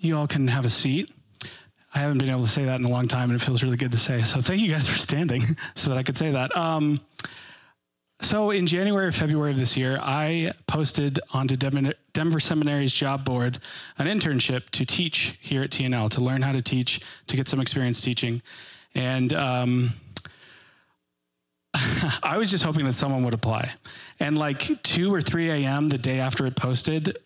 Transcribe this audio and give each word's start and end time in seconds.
you 0.00 0.16
all 0.16 0.26
can 0.26 0.48
have 0.48 0.66
a 0.66 0.70
seat. 0.70 1.12
I 1.94 1.98
haven't 1.98 2.18
been 2.18 2.30
able 2.30 2.42
to 2.42 2.48
say 2.48 2.64
that 2.64 2.78
in 2.78 2.84
a 2.84 2.90
long 2.90 3.08
time, 3.08 3.30
and 3.30 3.40
it 3.40 3.44
feels 3.44 3.62
really 3.62 3.76
good 3.76 3.92
to 3.92 3.98
say. 3.98 4.22
So 4.22 4.40
thank 4.40 4.60
you 4.60 4.70
guys 4.70 4.86
for 4.86 4.96
standing 4.96 5.42
so 5.74 5.90
that 5.90 5.98
I 5.98 6.02
could 6.02 6.16
say 6.16 6.30
that. 6.30 6.56
Um, 6.56 7.00
so 8.22 8.50
in 8.50 8.66
January 8.66 9.06
or 9.06 9.12
February 9.12 9.50
of 9.50 9.58
this 9.58 9.76
year, 9.76 9.98
I 10.00 10.52
posted 10.66 11.18
onto 11.32 11.56
Denver 11.56 12.40
Seminary's 12.40 12.92
job 12.92 13.24
board 13.24 13.58
an 13.98 14.06
internship 14.06 14.70
to 14.70 14.84
teach 14.84 15.38
here 15.40 15.62
at 15.62 15.70
TNL, 15.70 16.10
to 16.10 16.20
learn 16.20 16.42
how 16.42 16.52
to 16.52 16.62
teach, 16.62 17.00
to 17.28 17.36
get 17.36 17.48
some 17.48 17.60
experience 17.60 18.00
teaching. 18.00 18.42
And 18.94 19.32
um, 19.32 19.90
I 22.22 22.36
was 22.36 22.50
just 22.50 22.62
hoping 22.62 22.84
that 22.84 22.92
someone 22.92 23.24
would 23.24 23.34
apply. 23.34 23.72
And 24.20 24.36
like 24.36 24.82
2 24.82 25.12
or 25.12 25.22
3 25.22 25.50
a.m., 25.50 25.88
the 25.88 25.98
day 25.98 26.20
after 26.20 26.46
it 26.46 26.56
posted, 26.56 27.16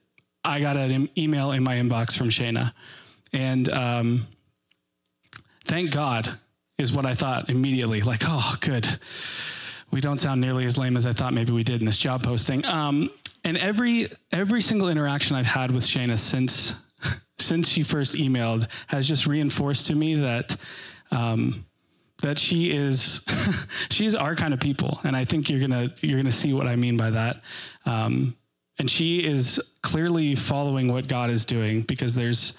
I 0.44 0.60
got 0.60 0.76
an 0.76 1.08
email 1.16 1.52
in 1.52 1.62
my 1.62 1.76
inbox 1.76 2.16
from 2.16 2.28
Shayna. 2.28 2.72
And 3.32 3.72
um, 3.72 4.26
thank 5.64 5.90
God 5.90 6.38
is 6.78 6.92
what 6.92 7.06
I 7.06 7.14
thought 7.14 7.48
immediately. 7.50 8.02
Like, 8.02 8.22
oh, 8.26 8.56
good. 8.60 8.86
We 9.90 10.00
don't 10.00 10.18
sound 10.18 10.40
nearly 10.40 10.66
as 10.66 10.76
lame 10.76 10.96
as 10.96 11.06
I 11.06 11.12
thought 11.12 11.32
maybe 11.32 11.52
we 11.52 11.64
did 11.64 11.80
in 11.80 11.86
this 11.86 11.98
job 11.98 12.22
posting. 12.22 12.64
Um, 12.64 13.10
and 13.44 13.56
every 13.58 14.10
every 14.32 14.60
single 14.60 14.88
interaction 14.88 15.36
I've 15.36 15.46
had 15.46 15.70
with 15.70 15.84
Shayna 15.84 16.18
since 16.18 16.74
since 17.38 17.68
she 17.68 17.82
first 17.82 18.14
emailed 18.14 18.68
has 18.88 19.06
just 19.06 19.26
reinforced 19.26 19.86
to 19.86 19.94
me 19.94 20.16
that 20.16 20.56
um, 21.10 21.64
that 22.22 22.38
she 22.38 22.72
is 22.72 23.24
she's 23.90 24.14
our 24.14 24.34
kind 24.34 24.54
of 24.54 24.60
people, 24.60 25.00
and 25.04 25.14
I 25.14 25.24
think 25.24 25.48
you're 25.48 25.60
gonna 25.60 25.90
you're 26.00 26.18
gonna 26.18 26.32
see 26.32 26.52
what 26.52 26.66
I 26.66 26.76
mean 26.76 26.96
by 26.96 27.10
that. 27.10 27.42
Um, 27.86 28.34
and 28.78 28.90
she 28.90 29.18
is 29.18 29.60
clearly 29.82 30.34
following 30.34 30.92
what 30.92 31.08
God 31.08 31.30
is 31.30 31.44
doing 31.44 31.82
because 31.82 32.14
there's 32.14 32.56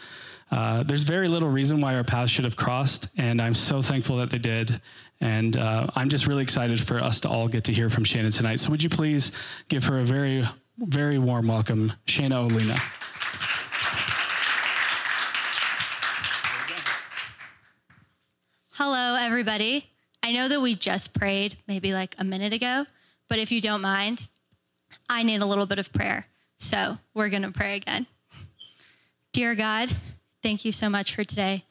uh, 0.51 0.83
there's 0.83 1.03
very 1.03 1.27
little 1.27 1.49
reason 1.49 1.81
why 1.81 1.95
our 1.95 2.03
paths 2.03 2.31
should 2.31 2.45
have 2.45 2.55
crossed, 2.55 3.07
and 3.17 3.41
I'm 3.41 3.55
so 3.55 3.81
thankful 3.81 4.17
that 4.17 4.29
they 4.29 4.37
did. 4.37 4.79
And 5.20 5.57
uh, 5.57 5.87
I'm 5.95 6.09
just 6.09 6.27
really 6.27 6.43
excited 6.43 6.79
for 6.79 6.99
us 6.99 7.20
to 7.21 7.29
all 7.29 7.48
get 7.48 7.63
to 7.65 7.73
hear 7.73 7.90
from 7.90 8.03
Shannon 8.03 8.31
tonight. 8.31 8.59
So 8.59 8.70
would 8.70 8.84
you 8.84 8.90
please 8.90 9.31
give 9.70 9.85
her 9.85 9.99
a 9.99 10.03
very, 10.03 10.48
very 10.77 11.17
warm 11.17 11.48
welcome, 11.48 11.93
Shayna 12.05 12.47
Olina. 12.47 12.79
Hello, 18.71 19.18
everybody. 19.20 19.90
I 20.21 20.31
know 20.31 20.47
that 20.47 20.62
we 20.62 20.75
just 20.75 21.18
prayed 21.18 21.57
maybe 21.68 21.93
like 21.93 22.13
a 22.20 22.23
minute 22.23 22.53
ago, 22.53 22.85
but 23.29 23.40
if 23.40 23.51
you 23.51 23.62
don't 23.62 23.81
mind, 23.81 24.27
I 25.09 25.23
need 25.23 25.41
a 25.41 25.45
little 25.45 25.65
bit 25.65 25.79
of 25.79 25.91
prayer. 25.93 26.27
So 26.57 26.98
we're 27.13 27.29
going 27.29 27.43
to 27.43 27.51
pray 27.51 27.75
again. 27.75 28.07
Dear 29.31 29.55
God, 29.55 29.95
thank 30.41 30.65
you 30.65 30.71
so 30.71 30.89
much 30.89 31.15
for 31.15 31.23
today. 31.23 31.63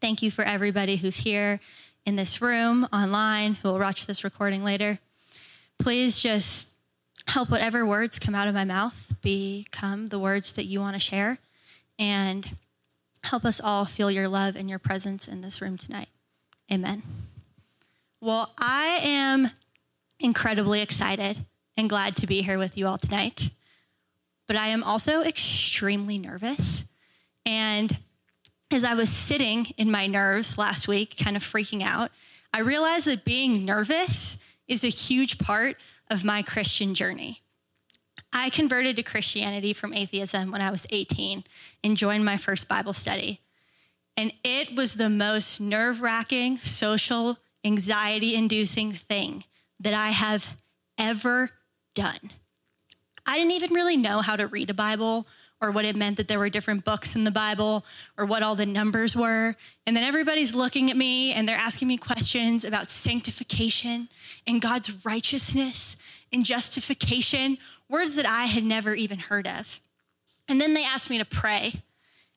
Thank 0.00 0.22
you 0.22 0.30
for 0.30 0.42
everybody 0.42 0.96
who's 0.96 1.18
here 1.18 1.60
in 2.06 2.16
this 2.16 2.40
room, 2.40 2.88
online, 2.92 3.54
who 3.54 3.68
will 3.68 3.78
watch 3.78 4.06
this 4.06 4.24
recording 4.24 4.64
later. 4.64 4.98
Please 5.78 6.20
just 6.20 6.74
help 7.28 7.50
whatever 7.50 7.84
words 7.84 8.18
come 8.18 8.34
out 8.34 8.48
of 8.48 8.54
my 8.54 8.64
mouth 8.64 9.14
become 9.20 10.06
the 10.06 10.18
words 10.18 10.52
that 10.52 10.64
you 10.64 10.80
want 10.80 10.94
to 10.94 11.00
share. 11.00 11.38
And 11.98 12.56
Help 13.24 13.44
us 13.44 13.60
all 13.60 13.84
feel 13.84 14.10
your 14.10 14.28
love 14.28 14.56
and 14.56 14.68
your 14.68 14.78
presence 14.78 15.28
in 15.28 15.40
this 15.40 15.60
room 15.60 15.76
tonight. 15.76 16.08
Amen. 16.72 17.02
Well, 18.20 18.52
I 18.58 19.00
am 19.02 19.50
incredibly 20.18 20.80
excited 20.80 21.44
and 21.80 21.88
glad 21.88 22.14
to 22.14 22.26
be 22.26 22.42
here 22.42 22.58
with 22.58 22.76
you 22.76 22.86
all 22.86 22.98
tonight. 22.98 23.50
But 24.46 24.56
I 24.56 24.68
am 24.68 24.82
also 24.84 25.22
extremely 25.22 26.18
nervous. 26.18 26.84
And 27.46 27.98
as 28.70 28.84
I 28.84 28.92
was 28.92 29.08
sitting 29.08 29.66
in 29.78 29.90
my 29.90 30.06
nerves 30.06 30.58
last 30.58 30.86
week, 30.86 31.16
kind 31.16 31.36
of 31.36 31.42
freaking 31.42 31.82
out, 31.82 32.10
I 32.52 32.60
realized 32.60 33.06
that 33.06 33.24
being 33.24 33.64
nervous 33.64 34.38
is 34.68 34.84
a 34.84 34.88
huge 34.88 35.38
part 35.38 35.76
of 36.10 36.22
my 36.22 36.42
Christian 36.42 36.94
journey. 36.94 37.40
I 38.30 38.50
converted 38.50 38.96
to 38.96 39.02
Christianity 39.02 39.72
from 39.72 39.94
atheism 39.94 40.50
when 40.50 40.60
I 40.60 40.70
was 40.70 40.86
18 40.90 41.44
and 41.82 41.96
joined 41.96 42.26
my 42.26 42.36
first 42.36 42.68
Bible 42.68 42.92
study. 42.92 43.40
And 44.18 44.32
it 44.44 44.76
was 44.76 44.96
the 44.96 45.08
most 45.08 45.60
nerve 45.60 46.02
wracking, 46.02 46.58
social, 46.58 47.38
anxiety 47.64 48.34
inducing 48.34 48.92
thing 48.92 49.44
that 49.80 49.94
I 49.94 50.10
have 50.10 50.56
ever 50.98 51.50
done. 51.94 52.30
I 53.26 53.36
didn't 53.36 53.52
even 53.52 53.74
really 53.74 53.96
know 53.96 54.20
how 54.20 54.36
to 54.36 54.46
read 54.46 54.70
a 54.70 54.74
Bible 54.74 55.26
or 55.60 55.70
what 55.70 55.84
it 55.84 55.94
meant 55.94 56.16
that 56.16 56.26
there 56.26 56.38
were 56.38 56.48
different 56.48 56.84
books 56.84 57.14
in 57.14 57.24
the 57.24 57.30
Bible 57.30 57.84
or 58.16 58.24
what 58.24 58.42
all 58.42 58.54
the 58.54 58.66
numbers 58.66 59.14
were. 59.14 59.54
And 59.86 59.94
then 59.94 60.04
everybody's 60.04 60.54
looking 60.54 60.90
at 60.90 60.96
me 60.96 61.32
and 61.32 61.46
they're 61.46 61.56
asking 61.56 61.88
me 61.88 61.98
questions 61.98 62.64
about 62.64 62.90
sanctification 62.90 64.08
and 64.46 64.62
God's 64.62 65.04
righteousness 65.04 65.96
and 66.32 66.44
justification 66.44 67.58
words 67.88 68.16
that 68.16 68.26
I 68.26 68.46
had 68.46 68.64
never 68.64 68.94
even 68.94 69.18
heard 69.18 69.46
of. 69.46 69.80
And 70.48 70.60
then 70.60 70.74
they 70.74 70.84
asked 70.84 71.10
me 71.10 71.18
to 71.18 71.24
pray. 71.24 71.74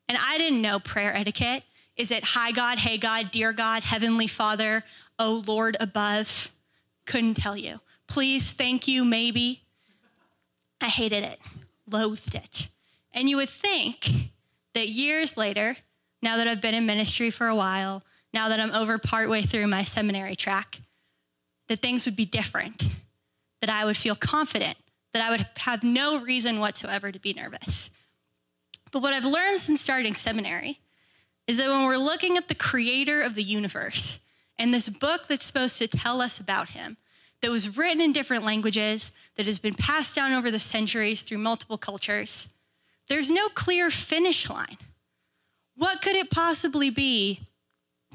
And 0.09 0.17
I 0.21 0.37
didn't 0.37 0.61
know 0.61 0.79
prayer 0.79 1.15
etiquette. 1.15 1.63
Is 1.95 2.11
it 2.11 2.23
hi 2.23 2.51
God, 2.51 2.77
hey 2.79 2.97
God, 2.97 3.31
dear 3.31 3.53
God, 3.53 3.83
heavenly 3.83 4.27
Father, 4.27 4.83
oh 5.17 5.43
Lord 5.47 5.77
above? 5.79 6.51
Couldn't 7.05 7.35
tell 7.35 7.55
you. 7.55 7.79
Please, 8.07 8.51
thank 8.51 8.87
you, 8.87 9.05
maybe. 9.05 9.63
I 10.81 10.87
hated 10.87 11.23
it, 11.23 11.39
loathed 11.89 12.35
it. 12.35 12.69
And 13.13 13.29
you 13.29 13.37
would 13.37 13.49
think 13.49 14.09
that 14.73 14.89
years 14.89 15.37
later, 15.37 15.77
now 16.21 16.37
that 16.37 16.47
I've 16.47 16.61
been 16.61 16.75
in 16.75 16.85
ministry 16.85 17.29
for 17.29 17.47
a 17.47 17.55
while, 17.55 18.03
now 18.33 18.49
that 18.49 18.59
I'm 18.59 18.71
over 18.71 18.97
partway 18.97 19.43
through 19.43 19.67
my 19.67 19.83
seminary 19.83 20.35
track, 20.35 20.81
that 21.67 21.79
things 21.79 22.05
would 22.05 22.15
be 22.15 22.25
different, 22.25 22.89
that 23.61 23.69
I 23.69 23.85
would 23.85 23.97
feel 23.97 24.15
confident, 24.15 24.77
that 25.13 25.23
I 25.23 25.29
would 25.29 25.45
have 25.59 25.83
no 25.83 26.19
reason 26.19 26.59
whatsoever 26.59 27.11
to 27.11 27.19
be 27.19 27.33
nervous. 27.33 27.89
But 28.91 29.01
what 29.01 29.13
I've 29.13 29.25
learned 29.25 29.59
since 29.59 29.81
starting 29.81 30.13
seminary 30.13 30.79
is 31.47 31.57
that 31.57 31.69
when 31.69 31.85
we're 31.85 31.97
looking 31.97 32.37
at 32.37 32.47
the 32.47 32.55
creator 32.55 33.21
of 33.21 33.35
the 33.35 33.43
universe 33.43 34.19
and 34.57 34.73
this 34.73 34.89
book 34.89 35.27
that's 35.27 35.45
supposed 35.45 35.77
to 35.77 35.87
tell 35.87 36.21
us 36.21 36.39
about 36.39 36.69
him, 36.69 36.97
that 37.43 37.51
was 37.51 37.75
written 37.75 37.99
in 37.99 38.13
different 38.13 38.45
languages, 38.45 39.11
that 39.35 39.47
has 39.47 39.59
been 39.59 39.73
passed 39.73 40.15
down 40.15 40.31
over 40.31 40.49
the 40.49 40.61
centuries 40.61 41.23
through 41.23 41.39
multiple 41.39 41.77
cultures, 41.77 42.47
there's 43.09 43.29
no 43.29 43.49
clear 43.49 43.89
finish 43.89 44.49
line. 44.49 44.77
What 45.75 46.01
could 46.01 46.15
it 46.15 46.29
possibly 46.29 46.89
be 46.89 47.41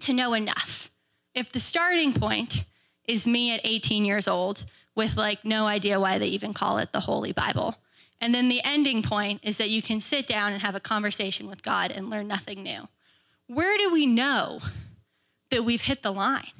to 0.00 0.14
know 0.14 0.32
enough? 0.32 0.90
If 1.34 1.52
the 1.52 1.60
starting 1.60 2.14
point 2.14 2.64
is 3.06 3.28
me 3.28 3.52
at 3.52 3.60
18 3.64 4.06
years 4.06 4.28
old 4.28 4.64
with 4.94 5.18
like 5.18 5.44
no 5.44 5.66
idea 5.66 6.00
why 6.00 6.16
they 6.16 6.28
even 6.28 6.54
call 6.54 6.78
it 6.78 6.92
the 6.92 7.00
Holy 7.00 7.32
Bible. 7.32 7.76
And 8.22 8.34
then 8.34 8.48
the 8.48 8.62
ending 8.64 9.02
point 9.02 9.40
is 9.42 9.58
that 9.58 9.68
you 9.68 9.82
can 9.82 10.00
sit 10.00 10.26
down 10.26 10.54
and 10.54 10.62
have 10.62 10.74
a 10.74 10.80
conversation 10.80 11.48
with 11.48 11.62
God 11.62 11.90
and 11.90 12.08
learn 12.08 12.28
nothing 12.28 12.62
new. 12.62 12.88
Where 13.46 13.76
do 13.76 13.92
we 13.92 14.06
know 14.06 14.60
that 15.50 15.66
we've 15.66 15.82
hit 15.82 16.02
the 16.02 16.12
line? 16.12 16.50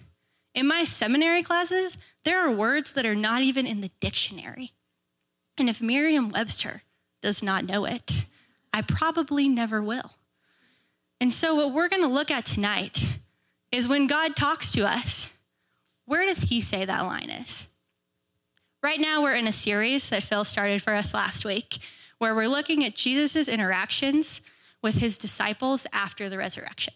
In 0.55 0.67
my 0.67 0.85
seminary 0.85 1.43
classes, 1.43 1.99
there 2.29 2.45
are 2.47 2.53
words 2.53 2.93
that 2.93 3.07
are 3.07 3.15
not 3.15 3.41
even 3.41 3.67
in 3.67 3.81
the 3.81 3.91
dictionary. 4.01 4.73
And 5.57 5.67
if 5.67 5.81
Merriam 5.81 6.29
Webster 6.29 6.83
does 7.23 7.43
not 7.43 7.65
know 7.65 7.87
it, 7.87 8.27
I 8.71 8.83
probably 8.83 9.49
never 9.49 9.83
will. 9.83 10.13
And 11.23 11.33
so, 11.33 11.55
what 11.55 11.73
we're 11.73 11.89
going 11.89 12.03
to 12.03 12.07
look 12.09 12.31
at 12.31 12.45
tonight 12.45 13.19
is 13.73 13.89
when 13.89 14.07
God 14.07 14.37
talks 14.37 14.73
to 14.73 14.87
us, 14.87 15.39
where 16.05 16.27
does 16.27 16.43
He 16.43 16.61
say 16.61 16.85
that 16.85 17.07
line 17.07 17.31
is? 17.31 17.69
Right 18.83 19.01
now, 19.01 19.23
we're 19.23 19.35
in 19.35 19.49
a 19.49 19.53
series 19.53 20.11
that 20.11 20.23
Phil 20.23 20.45
started 20.45 20.83
for 20.83 20.93
us 20.93 21.15
last 21.15 21.47
week 21.47 21.79
where 22.19 22.35
we're 22.35 22.47
looking 22.47 22.85
at 22.85 22.95
Jesus' 22.95 23.49
interactions 23.49 24.43
with 24.83 24.97
his 24.97 25.17
disciples 25.17 25.87
after 25.95 26.29
the 26.29 26.37
resurrection. 26.37 26.93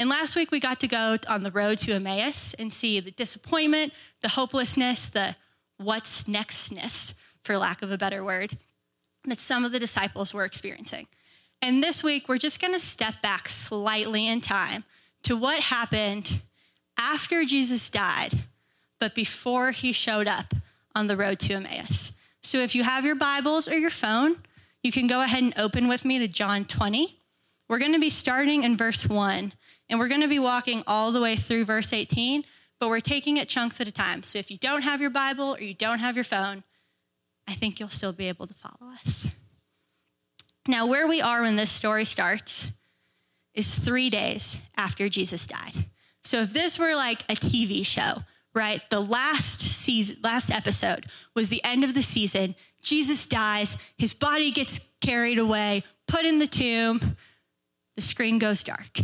And 0.00 0.08
last 0.08 0.34
week, 0.34 0.50
we 0.50 0.60
got 0.60 0.80
to 0.80 0.88
go 0.88 1.18
on 1.28 1.42
the 1.42 1.50
road 1.50 1.76
to 1.80 1.92
Emmaus 1.92 2.54
and 2.54 2.72
see 2.72 3.00
the 3.00 3.10
disappointment, 3.10 3.92
the 4.22 4.30
hopelessness, 4.30 5.10
the 5.10 5.36
what's 5.76 6.24
nextness, 6.24 7.12
for 7.44 7.58
lack 7.58 7.82
of 7.82 7.92
a 7.92 7.98
better 7.98 8.24
word, 8.24 8.56
that 9.26 9.38
some 9.38 9.62
of 9.62 9.72
the 9.72 9.78
disciples 9.78 10.32
were 10.32 10.46
experiencing. 10.46 11.06
And 11.60 11.82
this 11.82 12.02
week, 12.02 12.30
we're 12.30 12.38
just 12.38 12.62
going 12.62 12.72
to 12.72 12.80
step 12.80 13.20
back 13.20 13.46
slightly 13.50 14.26
in 14.26 14.40
time 14.40 14.84
to 15.24 15.36
what 15.36 15.60
happened 15.64 16.40
after 16.96 17.44
Jesus 17.44 17.90
died, 17.90 18.38
but 18.98 19.14
before 19.14 19.70
he 19.70 19.92
showed 19.92 20.26
up 20.26 20.54
on 20.94 21.08
the 21.08 21.16
road 21.16 21.38
to 21.40 21.52
Emmaus. 21.52 22.12
So 22.42 22.60
if 22.60 22.74
you 22.74 22.84
have 22.84 23.04
your 23.04 23.16
Bibles 23.16 23.68
or 23.68 23.76
your 23.76 23.90
phone, 23.90 24.36
you 24.82 24.92
can 24.92 25.06
go 25.06 25.20
ahead 25.20 25.42
and 25.42 25.52
open 25.58 25.88
with 25.88 26.06
me 26.06 26.18
to 26.20 26.26
John 26.26 26.64
20. 26.64 27.18
We're 27.68 27.78
going 27.78 27.92
to 27.92 28.00
be 28.00 28.10
starting 28.10 28.64
in 28.64 28.78
verse 28.78 29.06
1, 29.06 29.52
and 29.90 29.98
we're 29.98 30.08
going 30.08 30.20
to 30.22 30.28
be 30.28 30.38
walking 30.38 30.82
all 30.86 31.12
the 31.12 31.20
way 31.20 31.36
through 31.36 31.64
verse 31.64 31.92
18, 31.92 32.44
but 32.78 32.88
we're 32.88 33.00
taking 33.00 33.36
it 33.36 33.48
chunks 33.48 33.80
at 33.80 33.88
a 33.88 33.92
time. 33.92 34.22
So 34.22 34.38
if 34.38 34.50
you 34.50 34.56
don't 34.56 34.82
have 34.82 35.00
your 35.00 35.10
Bible 35.10 35.56
or 35.56 35.60
you 35.60 35.74
don't 35.74 35.98
have 35.98 36.14
your 36.14 36.24
phone, 36.24 36.62
I 37.48 37.54
think 37.54 37.80
you'll 37.80 37.88
still 37.88 38.12
be 38.12 38.28
able 38.28 38.46
to 38.46 38.54
follow 38.54 38.92
us. 39.04 39.28
Now, 40.68 40.86
where 40.86 41.08
we 41.08 41.20
are 41.20 41.42
when 41.42 41.56
this 41.56 41.72
story 41.72 42.04
starts 42.04 42.70
is 43.52 43.78
three 43.78 44.08
days 44.08 44.62
after 44.76 45.08
Jesus 45.08 45.46
died. 45.46 45.86
So 46.22 46.42
if 46.42 46.52
this 46.52 46.78
were 46.78 46.94
like 46.94 47.22
a 47.22 47.34
TV 47.34 47.84
show, 47.84 48.22
right? 48.54 48.88
The 48.90 49.00
last 49.00 49.60
season, 49.60 50.18
last 50.22 50.50
episode 50.50 51.06
was 51.34 51.48
the 51.48 51.64
end 51.64 51.82
of 51.82 51.94
the 51.94 52.02
season. 52.02 52.54
Jesus 52.82 53.26
dies, 53.26 53.76
his 53.98 54.14
body 54.14 54.52
gets 54.52 54.88
carried 55.00 55.38
away, 55.38 55.82
put 56.06 56.24
in 56.24 56.38
the 56.38 56.46
tomb, 56.46 57.16
the 57.96 58.02
screen 58.02 58.38
goes 58.38 58.62
dark. 58.62 59.00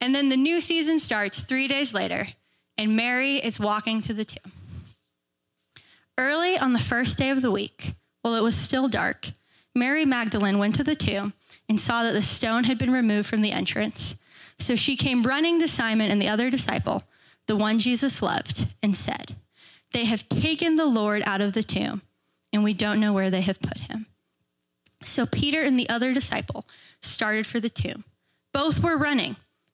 And 0.00 0.14
then 0.14 0.28
the 0.28 0.36
new 0.36 0.60
season 0.60 0.98
starts 0.98 1.40
three 1.40 1.68
days 1.68 1.94
later, 1.94 2.26
and 2.76 2.96
Mary 2.96 3.36
is 3.36 3.58
walking 3.58 4.00
to 4.02 4.12
the 4.12 4.24
tomb. 4.24 4.52
Early 6.18 6.56
on 6.58 6.72
the 6.72 6.78
first 6.78 7.18
day 7.18 7.30
of 7.30 7.42
the 7.42 7.50
week, 7.50 7.94
while 8.22 8.34
it 8.34 8.42
was 8.42 8.56
still 8.56 8.88
dark, 8.88 9.28
Mary 9.74 10.04
Magdalene 10.04 10.58
went 10.58 10.74
to 10.76 10.84
the 10.84 10.94
tomb 10.96 11.34
and 11.68 11.80
saw 11.80 12.02
that 12.02 12.12
the 12.12 12.22
stone 12.22 12.64
had 12.64 12.78
been 12.78 12.92
removed 12.92 13.28
from 13.28 13.42
the 13.42 13.52
entrance. 13.52 14.16
So 14.58 14.76
she 14.76 14.96
came 14.96 15.22
running 15.22 15.60
to 15.60 15.68
Simon 15.68 16.10
and 16.10 16.20
the 16.20 16.28
other 16.28 16.48
disciple, 16.48 17.04
the 17.46 17.56
one 17.56 17.78
Jesus 17.78 18.22
loved, 18.22 18.68
and 18.82 18.96
said, 18.96 19.36
They 19.92 20.06
have 20.06 20.28
taken 20.28 20.76
the 20.76 20.86
Lord 20.86 21.22
out 21.26 21.42
of 21.42 21.52
the 21.52 21.62
tomb, 21.62 22.02
and 22.52 22.64
we 22.64 22.72
don't 22.72 23.00
know 23.00 23.12
where 23.12 23.30
they 23.30 23.42
have 23.42 23.60
put 23.60 23.76
him. 23.76 24.06
So 25.04 25.26
Peter 25.26 25.62
and 25.62 25.78
the 25.78 25.88
other 25.88 26.14
disciple 26.14 26.66
started 27.00 27.46
for 27.46 27.60
the 27.60 27.68
tomb. 27.68 28.04
Both 28.52 28.82
were 28.82 28.96
running, 28.96 29.36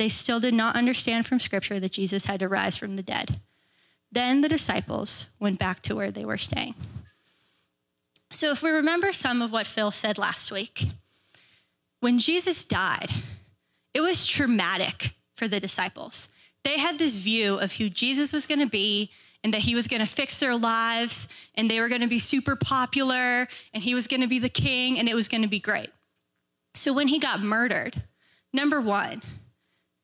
They 0.00 0.08
still 0.08 0.40
did 0.40 0.54
not 0.54 0.76
understand 0.76 1.26
from 1.26 1.40
Scripture 1.40 1.78
that 1.78 1.92
Jesus 1.92 2.24
had 2.24 2.40
to 2.40 2.48
rise 2.48 2.74
from 2.74 2.96
the 2.96 3.02
dead. 3.02 3.38
Then 4.10 4.40
the 4.40 4.48
disciples 4.48 5.28
went 5.38 5.58
back 5.58 5.82
to 5.82 5.94
where 5.94 6.10
they 6.10 6.24
were 6.24 6.38
staying. 6.38 6.74
So, 8.30 8.50
if 8.50 8.62
we 8.62 8.70
remember 8.70 9.12
some 9.12 9.42
of 9.42 9.52
what 9.52 9.66
Phil 9.66 9.90
said 9.90 10.16
last 10.16 10.50
week, 10.50 10.86
when 12.00 12.18
Jesus 12.18 12.64
died, 12.64 13.10
it 13.92 14.00
was 14.00 14.26
traumatic 14.26 15.16
for 15.34 15.46
the 15.46 15.60
disciples. 15.60 16.30
They 16.64 16.78
had 16.78 16.98
this 16.98 17.16
view 17.16 17.58
of 17.58 17.74
who 17.74 17.90
Jesus 17.90 18.32
was 18.32 18.46
going 18.46 18.60
to 18.60 18.66
be 18.66 19.10
and 19.44 19.52
that 19.52 19.60
he 19.60 19.74
was 19.74 19.86
going 19.86 20.00
to 20.00 20.08
fix 20.08 20.40
their 20.40 20.56
lives 20.56 21.28
and 21.56 21.70
they 21.70 21.78
were 21.78 21.90
going 21.90 22.00
to 22.00 22.06
be 22.06 22.18
super 22.18 22.56
popular 22.56 23.48
and 23.74 23.82
he 23.82 23.94
was 23.94 24.06
going 24.06 24.22
to 24.22 24.26
be 24.26 24.38
the 24.38 24.48
king 24.48 24.98
and 24.98 25.10
it 25.10 25.14
was 25.14 25.28
going 25.28 25.42
to 25.42 25.46
be 25.46 25.60
great. 25.60 25.90
So 26.74 26.94
when 26.94 27.08
he 27.08 27.18
got 27.18 27.42
murdered, 27.42 28.02
number 28.50 28.80
one, 28.80 29.20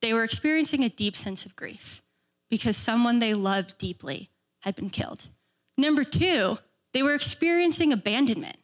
they 0.01 0.13
were 0.13 0.23
experiencing 0.23 0.83
a 0.83 0.89
deep 0.89 1.15
sense 1.15 1.45
of 1.45 1.55
grief 1.55 2.01
because 2.49 2.77
someone 2.77 3.19
they 3.19 3.33
loved 3.33 3.77
deeply 3.77 4.29
had 4.61 4.75
been 4.75 4.89
killed. 4.89 5.29
Number 5.77 6.03
two, 6.03 6.57
they 6.93 7.03
were 7.03 7.13
experiencing 7.13 7.93
abandonment. 7.93 8.57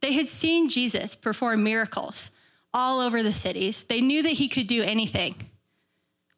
They 0.00 0.12
had 0.12 0.28
seen 0.28 0.68
Jesus 0.68 1.14
perform 1.14 1.64
miracles 1.64 2.30
all 2.74 3.00
over 3.00 3.22
the 3.22 3.32
cities. 3.32 3.84
They 3.84 4.00
knew 4.00 4.22
that 4.22 4.30
he 4.30 4.48
could 4.48 4.66
do 4.66 4.82
anything. 4.82 5.34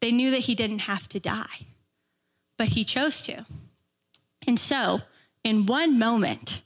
They 0.00 0.12
knew 0.12 0.31
that 0.31 0.41
he 0.41 0.55
didn't 0.55 0.82
have 0.82 1.08
to 1.08 1.20
die, 1.20 1.67
but 2.56 2.69
he 2.69 2.85
chose 2.85 3.23
to. 3.23 3.44
And 4.46 4.58
so, 4.58 5.03
in 5.44 5.67
one 5.67 5.99
moment, 5.99 6.62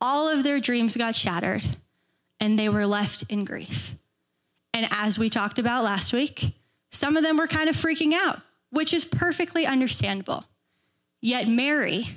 all 0.00 0.28
of 0.28 0.44
their 0.44 0.60
dreams 0.60 0.96
got 0.96 1.16
shattered 1.16 1.64
and 2.38 2.58
they 2.58 2.68
were 2.68 2.86
left 2.86 3.24
in 3.28 3.44
grief. 3.44 3.94
And 4.72 4.86
as 4.90 5.18
we 5.18 5.30
talked 5.30 5.58
about 5.58 5.84
last 5.84 6.12
week, 6.12 6.54
some 6.96 7.16
of 7.16 7.22
them 7.22 7.36
were 7.36 7.46
kind 7.46 7.68
of 7.68 7.76
freaking 7.76 8.12
out, 8.12 8.40
which 8.70 8.94
is 8.94 9.04
perfectly 9.04 9.66
understandable. 9.66 10.44
Yet 11.20 11.46
Mary, 11.46 12.08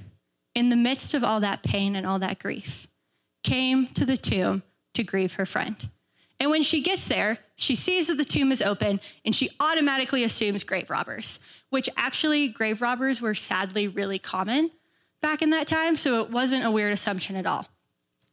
in 0.56 0.70
the 0.70 0.76
midst 0.76 1.14
of 1.14 1.24
all 1.24 1.42
that 1.42 1.64
pain 1.64 1.96
and 1.96 2.08
all 2.08 2.20
that 2.20 2.40
grief, 2.40 2.88
came 3.44 3.88
to 3.88 4.06
the 4.06 4.18
tomb 4.18 4.64
to 4.94 5.04
grieve 5.04 5.34
her 5.34 5.46
friend. 5.46 5.76
And 6.40 6.50
when 6.50 6.64
she 6.64 6.81
gets 6.81 7.06
there, 7.06 7.38
she 7.56 7.76
sees 7.76 8.08
that 8.08 8.18
the 8.18 8.24
tomb 8.24 8.52
is 8.52 8.62
open 8.62 9.02
and 9.26 9.36
she 9.36 9.50
automatically 9.60 10.24
assumes 10.24 10.64
grave 10.64 10.90
robbers, 10.90 11.40
which 11.70 11.90
actually, 11.98 12.48
grave 12.48 12.82
robbers 12.82 13.22
were 13.22 13.36
sadly 13.36 13.88
really 13.88 14.20
common 14.20 14.72
back 15.22 15.42
in 15.42 15.50
that 15.50 15.68
time. 15.68 15.98
So 15.98 16.22
it 16.22 16.30
wasn't 16.30 16.66
a 16.66 16.72
weird 16.72 16.94
assumption 16.94 17.36
at 17.36 17.46
all. 17.46 17.68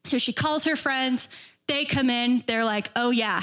So 0.04 0.18
she 0.18 0.32
calls 0.32 0.64
her 0.64 0.76
friends. 0.76 1.28
They 1.66 1.84
come 1.84 2.08
in. 2.08 2.44
They're 2.46 2.64
like, 2.64 2.90
oh, 2.94 3.10
yeah, 3.10 3.42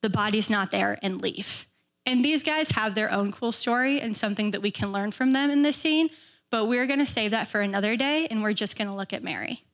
the 0.00 0.08
body's 0.08 0.48
not 0.48 0.70
there, 0.70 0.98
and 1.02 1.20
leave. 1.20 1.66
And 2.06 2.24
these 2.24 2.44
guys 2.44 2.70
have 2.70 2.94
their 2.94 3.12
own 3.12 3.32
cool 3.32 3.52
story 3.52 4.00
and 4.00 4.16
something 4.16 4.52
that 4.52 4.62
we 4.62 4.70
can 4.70 4.92
learn 4.92 5.10
from 5.10 5.32
them 5.32 5.50
in 5.50 5.62
this 5.62 5.76
scene. 5.76 6.08
But 6.50 6.66
we're 6.66 6.86
going 6.86 7.00
to 7.00 7.06
save 7.06 7.32
that 7.32 7.48
for 7.48 7.60
another 7.60 7.96
day, 7.96 8.28
and 8.30 8.40
we're 8.40 8.52
just 8.52 8.78
going 8.78 8.88
to 8.88 8.94
look 8.94 9.12
at 9.12 9.24
Mary. 9.24 9.64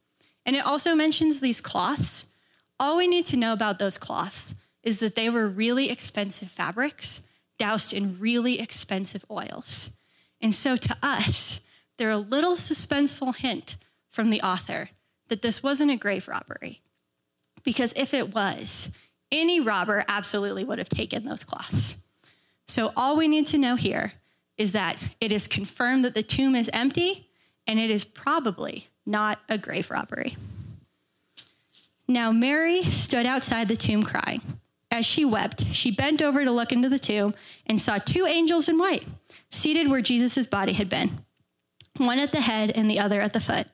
And 0.46 0.56
it 0.56 0.64
also 0.64 0.94
mentions 0.94 1.40
these 1.40 1.60
cloths. 1.60 2.26
All 2.80 2.96
we 2.96 3.06
need 3.06 3.26
to 3.26 3.36
know 3.36 3.52
about 3.52 3.78
those 3.78 3.98
cloths 3.98 4.54
is 4.82 4.98
that 4.98 5.14
they 5.14 5.28
were 5.28 5.46
really 5.46 5.90
expensive 5.90 6.48
fabrics 6.48 7.20
doused 7.58 7.92
in 7.92 8.18
really 8.18 8.58
expensive 8.58 9.24
oils. 9.30 9.90
And 10.40 10.54
so 10.54 10.76
to 10.76 10.96
us, 11.02 11.60
they're 11.98 12.10
a 12.10 12.16
little 12.16 12.56
suspenseful 12.56 13.36
hint 13.36 13.76
from 14.08 14.30
the 14.30 14.40
author 14.40 14.88
that 15.28 15.42
this 15.42 15.62
wasn't 15.62 15.90
a 15.90 15.96
grave 15.96 16.26
robbery. 16.26 16.80
Because 17.62 17.92
if 17.94 18.12
it 18.12 18.34
was, 18.34 18.90
any 19.30 19.60
robber 19.60 20.04
absolutely 20.08 20.64
would 20.64 20.78
have 20.78 20.88
taken 20.88 21.24
those 21.24 21.44
cloths. 21.44 21.96
So 22.68 22.92
all 22.96 23.16
we 23.16 23.28
need 23.28 23.46
to 23.48 23.58
know 23.58 23.76
here 23.76 24.12
is 24.56 24.72
that 24.72 24.96
it 25.20 25.32
is 25.32 25.46
confirmed 25.46 26.04
that 26.04 26.14
the 26.14 26.22
tomb 26.22 26.54
is 26.54 26.70
empty 26.72 27.28
and 27.66 27.78
it 27.78 27.90
is 27.90 28.04
probably 28.04 28.88
not 29.04 29.38
a 29.48 29.58
grave 29.58 29.90
robbery. 29.90 30.36
Now, 32.08 32.30
Mary 32.32 32.82
stood 32.82 33.26
outside 33.26 33.68
the 33.68 33.76
tomb 33.76 34.02
crying. 34.02 34.42
As 34.90 35.06
she 35.06 35.24
wept, 35.24 35.66
she 35.72 35.90
bent 35.90 36.20
over 36.20 36.44
to 36.44 36.50
look 36.50 36.70
into 36.70 36.90
the 36.90 36.98
tomb 36.98 37.34
and 37.66 37.80
saw 37.80 37.96
two 37.96 38.26
angels 38.26 38.68
in 38.68 38.78
white 38.78 39.06
seated 39.50 39.88
where 39.88 40.02
Jesus' 40.02 40.46
body 40.46 40.74
had 40.74 40.88
been, 40.88 41.24
one 41.96 42.18
at 42.18 42.32
the 42.32 42.40
head 42.40 42.70
and 42.74 42.90
the 42.90 42.98
other 42.98 43.20
at 43.20 43.32
the 43.32 43.40
foot. 43.40 43.66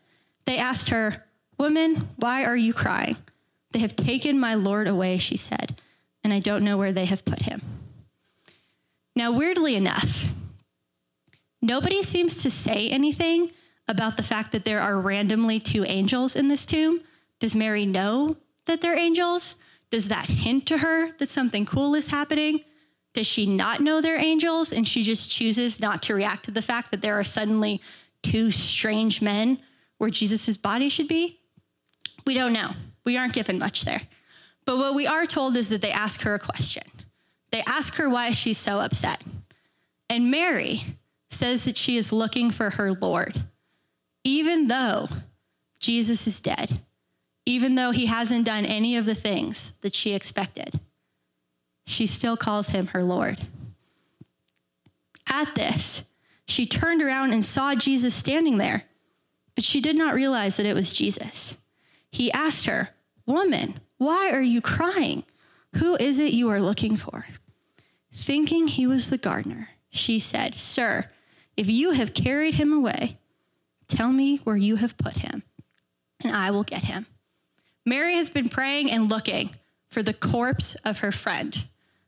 They 0.44 0.58
asked 0.58 0.90
her, 0.90 1.24
Woman, 1.58 2.08
why 2.16 2.44
are 2.44 2.56
you 2.56 2.72
crying? 2.72 3.16
They 3.72 3.80
have 3.80 3.96
taken 3.96 4.38
my 4.38 4.54
Lord 4.54 4.86
away, 4.86 5.18
she 5.18 5.36
said, 5.36 5.80
and 6.22 6.32
I 6.32 6.38
don't 6.38 6.64
know 6.64 6.76
where 6.76 6.92
they 6.92 7.04
have 7.06 7.24
put 7.24 7.42
him. 7.42 7.60
Now, 9.18 9.32
weirdly 9.32 9.74
enough, 9.74 10.26
nobody 11.60 12.04
seems 12.04 12.40
to 12.44 12.52
say 12.52 12.88
anything 12.88 13.50
about 13.88 14.16
the 14.16 14.22
fact 14.22 14.52
that 14.52 14.64
there 14.64 14.80
are 14.80 14.96
randomly 14.96 15.58
two 15.58 15.84
angels 15.84 16.36
in 16.36 16.46
this 16.46 16.64
tomb 16.64 17.00
does 17.40 17.56
Mary 17.56 17.84
know 17.84 18.36
that 18.66 18.80
they're 18.80 18.96
angels? 18.96 19.56
Does 19.90 20.06
that 20.06 20.26
hint 20.26 20.66
to 20.66 20.78
her 20.78 21.10
that 21.18 21.28
something 21.28 21.66
cool 21.66 21.96
is 21.96 22.06
happening? 22.06 22.60
Does 23.12 23.26
she 23.26 23.44
not 23.44 23.80
know 23.80 24.00
they're 24.00 24.22
angels 24.22 24.72
and 24.72 24.86
she 24.86 25.02
just 25.02 25.32
chooses 25.32 25.80
not 25.80 26.00
to 26.02 26.14
react 26.14 26.44
to 26.44 26.52
the 26.52 26.62
fact 26.62 26.92
that 26.92 27.02
there 27.02 27.18
are 27.18 27.24
suddenly 27.24 27.80
two 28.22 28.52
strange 28.52 29.20
men 29.20 29.58
where 29.98 30.10
Jesus' 30.10 30.56
body 30.56 30.88
should 30.88 31.08
be? 31.08 31.40
We 32.24 32.34
don't 32.34 32.52
know. 32.52 32.70
We 33.04 33.16
aren't 33.16 33.34
given 33.34 33.58
much 33.58 33.84
there. 33.84 34.02
But 34.64 34.76
what 34.76 34.94
we 34.94 35.08
are 35.08 35.26
told 35.26 35.56
is 35.56 35.70
that 35.70 35.80
they 35.80 35.90
ask 35.90 36.20
her 36.22 36.34
a 36.34 36.38
question. 36.38 36.84
They 37.50 37.62
ask 37.66 37.94
her 37.96 38.08
why 38.08 38.32
she's 38.32 38.58
so 38.58 38.80
upset. 38.80 39.22
And 40.10 40.30
Mary 40.30 40.82
says 41.30 41.64
that 41.64 41.76
she 41.76 41.96
is 41.96 42.12
looking 42.12 42.50
for 42.50 42.70
her 42.70 42.92
Lord, 42.92 43.42
even 44.24 44.68
though 44.68 45.08
Jesus 45.78 46.26
is 46.26 46.40
dead 46.40 46.80
even 47.48 47.76
though 47.76 47.92
he 47.92 48.04
hasn't 48.04 48.44
done 48.44 48.66
any 48.66 48.94
of 48.94 49.06
the 49.06 49.14
things 49.14 49.72
that 49.80 49.94
she 49.94 50.12
expected. 50.12 50.78
She 51.86 52.06
still 52.06 52.36
calls 52.36 52.68
him 52.68 52.88
her 52.88 53.00
Lord. 53.00 53.38
At 55.26 55.54
this, 55.54 56.10
she 56.46 56.66
turned 56.66 57.00
around 57.00 57.32
and 57.32 57.42
saw 57.42 57.74
Jesus 57.74 58.14
standing 58.14 58.58
there, 58.58 58.84
but 59.54 59.64
she 59.64 59.80
did 59.80 59.96
not 59.96 60.14
realize 60.14 60.58
that 60.58 60.66
it 60.66 60.74
was 60.74 60.92
Jesus. 60.92 61.56
He 62.12 62.30
asked 62.32 62.66
her, 62.66 62.90
Woman, 63.24 63.80
why 63.96 64.30
are 64.30 64.42
you 64.42 64.60
crying? 64.60 65.24
Who 65.76 65.96
is 65.96 66.18
it 66.18 66.32
you 66.32 66.50
are 66.50 66.60
looking 66.60 66.96
for? 66.96 67.26
Thinking 68.14 68.68
he 68.68 68.86
was 68.86 69.08
the 69.08 69.18
gardener, 69.18 69.70
she 69.90 70.18
said, 70.18 70.54
Sir, 70.54 71.10
if 71.56 71.68
you 71.68 71.92
have 71.92 72.14
carried 72.14 72.54
him 72.54 72.72
away, 72.72 73.18
tell 73.86 74.10
me 74.12 74.38
where 74.38 74.56
you 74.56 74.76
have 74.76 74.96
put 74.96 75.18
him, 75.18 75.42
and 76.22 76.34
I 76.34 76.50
will 76.50 76.64
get 76.64 76.84
him. 76.84 77.06
Mary 77.84 78.14
has 78.14 78.30
been 78.30 78.48
praying 78.48 78.90
and 78.90 79.10
looking 79.10 79.50
for 79.88 80.02
the 80.02 80.14
corpse 80.14 80.74
of 80.84 80.98
her 80.98 81.12
friend, 81.12 81.66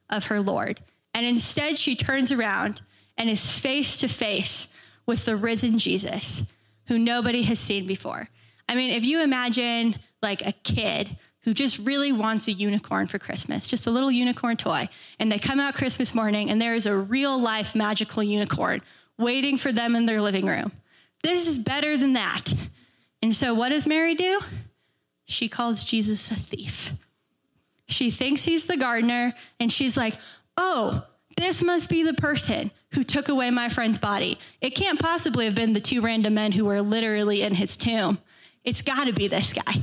of 0.09 0.27
her 0.27 0.41
Lord. 0.41 0.81
And 1.15 1.27
instead, 1.27 1.79
she 1.79 1.97
turns 1.97 2.31
around 2.31 2.83
and 3.17 3.29
is 3.29 3.51
face 3.51 3.97
to 3.99 4.09
face 4.09 4.69
with 5.07 5.25
the 5.25 5.37
risen 5.37 5.79
Jesus, 5.79 6.51
who 6.87 6.99
nobody 6.99 7.43
has 7.43 7.59
seen 7.59 7.87
before. 7.87 8.29
I 8.69 8.75
mean, 8.75 8.91
if 8.91 9.05
you 9.05 9.23
imagine 9.23 9.97
like 10.23 10.47
a 10.47 10.53
kid 10.53 11.17
who 11.43 11.55
just 11.55 11.79
really 11.79 12.13
wants 12.13 12.49
a 12.49 12.53
unicorn 12.53 13.07
for 13.07 13.19
Christmas, 13.19 13.67
just 13.67 13.87
a 13.87 13.91
little 13.91 14.11
unicorn 14.11 14.57
toy, 14.57 14.89
and 15.19 15.31
they 15.33 15.39
come 15.39 15.59
out 15.59 15.75
Christmas 15.75 16.15
morning 16.15 16.51
and 16.51 16.61
there 16.61 16.75
is 16.75 16.87
a 16.87 16.97
real 16.97 17.41
life 17.41 17.75
magical 17.75 18.23
unicorn 18.23 18.81
waiting 19.19 19.57
for 19.57 19.73
them 19.73 19.97
in 19.97 20.07
their 20.07 20.21
living 20.21 20.47
room. 20.47 20.73
This 21.23 21.47
is 21.47 21.59
better 21.59 21.97
than 21.97 22.15
that. 22.15 22.53
And 23.23 23.35
so, 23.35 23.55
what 23.55 23.71
does 23.71 23.87
Mary 23.87 24.15
do? 24.15 24.41
She 25.27 25.49
calls 25.49 25.85
Jesus 25.85 26.31
a 26.31 26.35
thief. 26.35 26.93
She 27.87 28.11
thinks 28.11 28.45
he's 28.45 28.67
the 28.67 28.77
gardener, 28.77 29.35
and 29.59 29.71
she's 29.71 29.97
like, 29.97 30.15
oh, 30.57 31.07
this 31.37 31.63
must 31.63 31.89
be 31.89 32.03
the 32.03 32.15
person 32.15 32.71
who 32.93 33.03
took 33.03 33.29
away 33.29 33.51
my 33.51 33.69
friend's 33.69 33.99
body. 33.99 34.39
It 34.61 34.71
can't 34.71 34.99
possibly 34.99 35.45
have 35.45 35.55
been 35.55 35.73
the 35.73 35.81
two 35.81 36.01
random 36.01 36.35
men 36.35 36.53
who 36.53 36.65
were 36.65 36.83
literally 36.83 37.43
in 37.43 37.55
his 37.55 37.77
tomb. 37.77 38.19
It's 38.65 38.83
got 38.83 39.05
to 39.05 39.13
be 39.13 39.29
this 39.29 39.53
guy. 39.53 39.83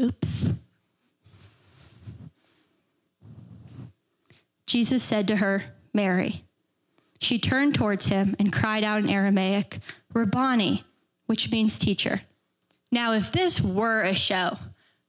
Oops. 0.00 0.50
Jesus 4.66 5.02
said 5.02 5.28
to 5.28 5.36
her, 5.36 5.64
Mary. 5.94 6.44
She 7.18 7.38
turned 7.38 7.74
towards 7.74 8.06
him 8.06 8.36
and 8.38 8.52
cried 8.52 8.84
out 8.84 8.98
in 8.98 9.08
Aramaic, 9.08 9.78
Rabboni, 10.12 10.84
which 11.26 11.50
means 11.50 11.78
teacher. 11.78 12.22
Now, 12.92 13.12
if 13.12 13.32
this 13.32 13.60
were 13.60 14.02
a 14.02 14.14
show, 14.14 14.58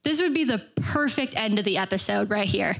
this 0.03 0.22
would 0.22 0.34
be 0.34 0.46
the 0.46 0.60
perfect 0.75 1.38
end 1.38 1.60
of 1.60 1.65
the 1.65 1.77
episode 1.77 2.29
right 2.29 2.48
here. 2.48 2.77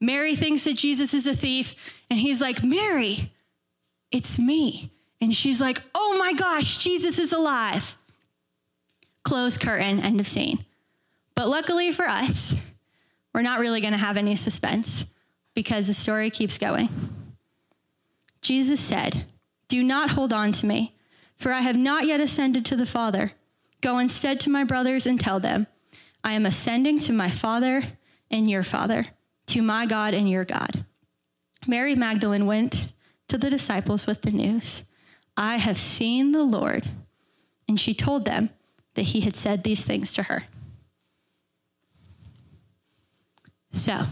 Mary 0.00 0.34
thinks 0.34 0.64
that 0.64 0.78
Jesus 0.78 1.12
is 1.12 1.26
a 1.26 1.36
thief, 1.36 1.74
and 2.08 2.18
he's 2.18 2.40
like, 2.40 2.62
Mary, 2.62 3.32
it's 4.10 4.38
me. 4.38 4.90
And 5.20 5.34
she's 5.34 5.60
like, 5.60 5.82
oh 5.94 6.16
my 6.18 6.32
gosh, 6.32 6.78
Jesus 6.78 7.18
is 7.18 7.32
alive. 7.32 7.98
Close 9.24 9.58
curtain, 9.58 10.00
end 10.00 10.20
of 10.20 10.26
scene. 10.26 10.64
But 11.34 11.48
luckily 11.48 11.92
for 11.92 12.06
us, 12.06 12.54
we're 13.32 13.42
not 13.42 13.60
really 13.60 13.80
going 13.80 13.92
to 13.92 13.98
have 13.98 14.16
any 14.16 14.36
suspense 14.36 15.06
because 15.54 15.86
the 15.86 15.94
story 15.94 16.30
keeps 16.30 16.58
going. 16.58 16.88
Jesus 18.42 18.80
said, 18.80 19.24
Do 19.68 19.82
not 19.82 20.10
hold 20.10 20.32
on 20.32 20.52
to 20.52 20.66
me, 20.66 20.96
for 21.36 21.52
I 21.52 21.60
have 21.60 21.76
not 21.76 22.06
yet 22.06 22.20
ascended 22.20 22.64
to 22.66 22.76
the 22.76 22.86
Father. 22.86 23.32
Go 23.80 23.98
instead 23.98 24.40
to 24.40 24.50
my 24.50 24.64
brothers 24.64 25.06
and 25.06 25.18
tell 25.18 25.40
them, 25.40 25.66
I 26.22 26.32
am 26.32 26.44
ascending 26.46 26.98
to 27.00 27.12
my 27.12 27.30
Father 27.30 27.82
and 28.30 28.48
your 28.50 28.62
Father, 28.62 29.06
to 29.46 29.62
my 29.62 29.86
God 29.86 30.14
and 30.14 30.28
your 30.28 30.44
God. 30.44 30.84
Mary 31.66 31.94
Magdalene 31.94 32.46
went 32.46 32.92
to 33.28 33.38
the 33.38 33.50
disciples 33.50 34.06
with 34.06 34.22
the 34.22 34.30
news 34.30 34.84
I 35.36 35.56
have 35.56 35.78
seen 35.78 36.32
the 36.32 36.42
Lord. 36.42 36.90
And 37.68 37.78
she 37.78 37.94
told 37.94 38.24
them 38.24 38.50
that 38.94 39.02
he 39.02 39.20
had 39.20 39.36
said 39.36 39.62
these 39.62 39.84
things 39.84 40.12
to 40.14 40.24
her. 40.24 40.42
So, 43.72 44.02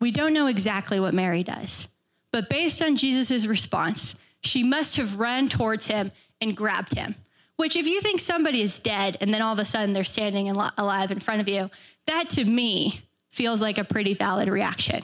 we 0.00 0.10
don't 0.10 0.32
know 0.32 0.46
exactly 0.46 0.98
what 0.98 1.14
Mary 1.14 1.42
does, 1.42 1.88
but 2.32 2.48
based 2.48 2.82
on 2.82 2.96
Jesus' 2.96 3.46
response, 3.46 4.16
she 4.40 4.62
must 4.62 4.96
have 4.96 5.18
run 5.18 5.48
towards 5.48 5.86
him 5.86 6.10
and 6.40 6.56
grabbed 6.56 6.94
him. 6.94 7.14
Which, 7.56 7.76
if 7.76 7.86
you 7.86 8.00
think 8.00 8.18
somebody 8.18 8.60
is 8.60 8.80
dead 8.80 9.16
and 9.20 9.32
then 9.32 9.42
all 9.42 9.52
of 9.52 9.58
a 9.58 9.64
sudden 9.64 9.92
they're 9.92 10.04
standing 10.04 10.50
alive 10.50 11.12
in 11.12 11.20
front 11.20 11.40
of 11.40 11.48
you, 11.48 11.70
that 12.06 12.30
to 12.30 12.44
me 12.44 13.02
feels 13.30 13.62
like 13.62 13.78
a 13.78 13.84
pretty 13.84 14.14
valid 14.14 14.48
reaction. 14.48 15.02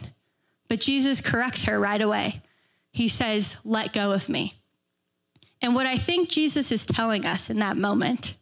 But 0.68 0.80
Jesus 0.80 1.20
corrects 1.20 1.64
her 1.64 1.78
right 1.78 2.00
away. 2.00 2.42
He 2.90 3.08
says, 3.08 3.56
Let 3.64 3.92
go 3.92 4.12
of 4.12 4.28
me. 4.28 4.54
And 5.62 5.74
what 5.74 5.86
I 5.86 5.96
think 5.96 6.28
Jesus 6.28 6.72
is 6.72 6.86
telling 6.86 7.24
us 7.24 7.50
in 7.50 7.58
that 7.60 7.76
moment 7.76 8.34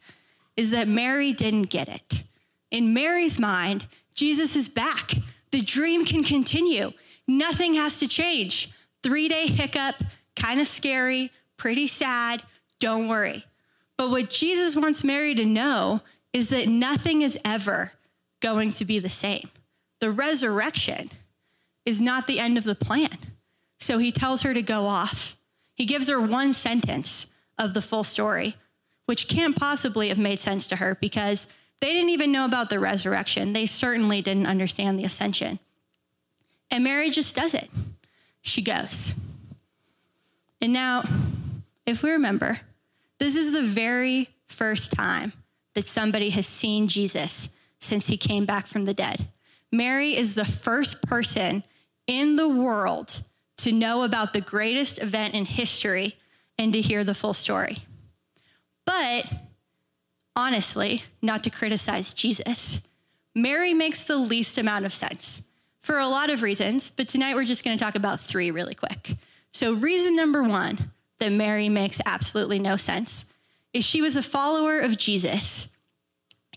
is 0.56 0.70
that 0.70 0.88
Mary 0.88 1.32
didn't 1.32 1.64
get 1.64 1.88
it. 1.88 2.24
In 2.70 2.94
Mary's 2.94 3.38
mind, 3.38 3.86
Jesus 4.16 4.56
is 4.56 4.68
back. 4.68 5.12
The 5.52 5.60
dream 5.60 6.04
can 6.04 6.24
continue. 6.24 6.92
Nothing 7.28 7.74
has 7.74 8.00
to 8.00 8.08
change. 8.08 8.70
Three 9.02 9.28
day 9.28 9.46
hiccup, 9.46 10.02
kind 10.34 10.60
of 10.60 10.66
scary, 10.66 11.30
pretty 11.56 11.86
sad. 11.86 12.42
Don't 12.80 13.08
worry. 13.08 13.44
But 13.96 14.10
what 14.10 14.30
Jesus 14.30 14.74
wants 14.76 15.04
Mary 15.04 15.34
to 15.34 15.44
know 15.44 16.00
is 16.32 16.50
that 16.50 16.68
nothing 16.68 17.22
is 17.22 17.38
ever 17.44 17.92
going 18.40 18.72
to 18.72 18.84
be 18.84 18.98
the 18.98 19.08
same. 19.10 19.48
The 20.00 20.10
resurrection 20.10 21.10
is 21.84 22.02
not 22.02 22.26
the 22.26 22.38
end 22.38 22.58
of 22.58 22.64
the 22.64 22.74
plan. 22.74 23.16
So 23.80 23.98
he 23.98 24.12
tells 24.12 24.42
her 24.42 24.52
to 24.52 24.62
go 24.62 24.86
off. 24.86 25.36
He 25.74 25.86
gives 25.86 26.08
her 26.08 26.20
one 26.20 26.52
sentence 26.52 27.28
of 27.58 27.74
the 27.74 27.82
full 27.82 28.04
story, 28.04 28.56
which 29.06 29.28
can't 29.28 29.56
possibly 29.56 30.08
have 30.08 30.18
made 30.18 30.40
sense 30.40 30.68
to 30.68 30.76
her 30.76 30.96
because 31.00 31.48
they 31.80 31.92
didn't 31.92 32.10
even 32.10 32.32
know 32.32 32.44
about 32.44 32.70
the 32.70 32.78
resurrection. 32.78 33.52
They 33.52 33.66
certainly 33.66 34.22
didn't 34.22 34.46
understand 34.46 34.98
the 34.98 35.04
ascension. 35.04 35.58
And 36.70 36.84
Mary 36.84 37.10
just 37.10 37.36
does 37.36 37.54
it. 37.54 37.70
She 38.42 38.62
goes. 38.62 39.14
And 40.60 40.72
now, 40.72 41.04
if 41.84 42.02
we 42.02 42.10
remember, 42.10 42.60
this 43.18 43.36
is 43.36 43.52
the 43.52 43.62
very 43.62 44.28
first 44.46 44.92
time 44.92 45.32
that 45.74 45.86
somebody 45.86 46.30
has 46.30 46.46
seen 46.46 46.88
Jesus 46.88 47.50
since 47.78 48.06
he 48.06 48.16
came 48.16 48.46
back 48.46 48.66
from 48.66 48.84
the 48.84 48.94
dead. 48.94 49.26
Mary 49.70 50.16
is 50.16 50.34
the 50.34 50.44
first 50.44 51.02
person 51.02 51.62
in 52.06 52.36
the 52.36 52.48
world 52.48 53.22
to 53.58 53.72
know 53.72 54.02
about 54.02 54.32
the 54.32 54.40
greatest 54.40 55.02
event 55.02 55.34
in 55.34 55.44
history 55.44 56.16
and 56.58 56.72
to 56.72 56.80
hear 56.80 57.04
the 57.04 57.14
full 57.14 57.34
story. 57.34 57.78
But 58.84 59.26
honestly, 60.36 61.02
not 61.22 61.42
to 61.44 61.50
criticize 61.50 62.12
Jesus, 62.12 62.82
Mary 63.34 63.74
makes 63.74 64.04
the 64.04 64.18
least 64.18 64.58
amount 64.58 64.84
of 64.84 64.94
sense 64.94 65.42
for 65.80 65.98
a 65.98 66.08
lot 66.08 66.30
of 66.30 66.42
reasons, 66.42 66.90
but 66.90 67.08
tonight 67.08 67.34
we're 67.34 67.44
just 67.44 67.64
going 67.64 67.76
to 67.76 67.82
talk 67.82 67.94
about 67.94 68.20
three 68.20 68.50
really 68.50 68.74
quick. 68.74 69.16
So, 69.52 69.72
reason 69.72 70.14
number 70.14 70.42
one 70.42 70.90
that 71.18 71.32
Mary 71.32 71.68
makes 71.68 72.00
absolutely 72.04 72.58
no 72.58 72.76
sense 72.76 73.24
is 73.72 73.84
she 73.84 74.02
was 74.02 74.16
a 74.16 74.22
follower 74.22 74.78
of 74.78 74.98
Jesus 74.98 75.68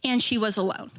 and 0.04 0.22
she 0.22 0.38
was 0.38 0.58
alone. 0.58 0.92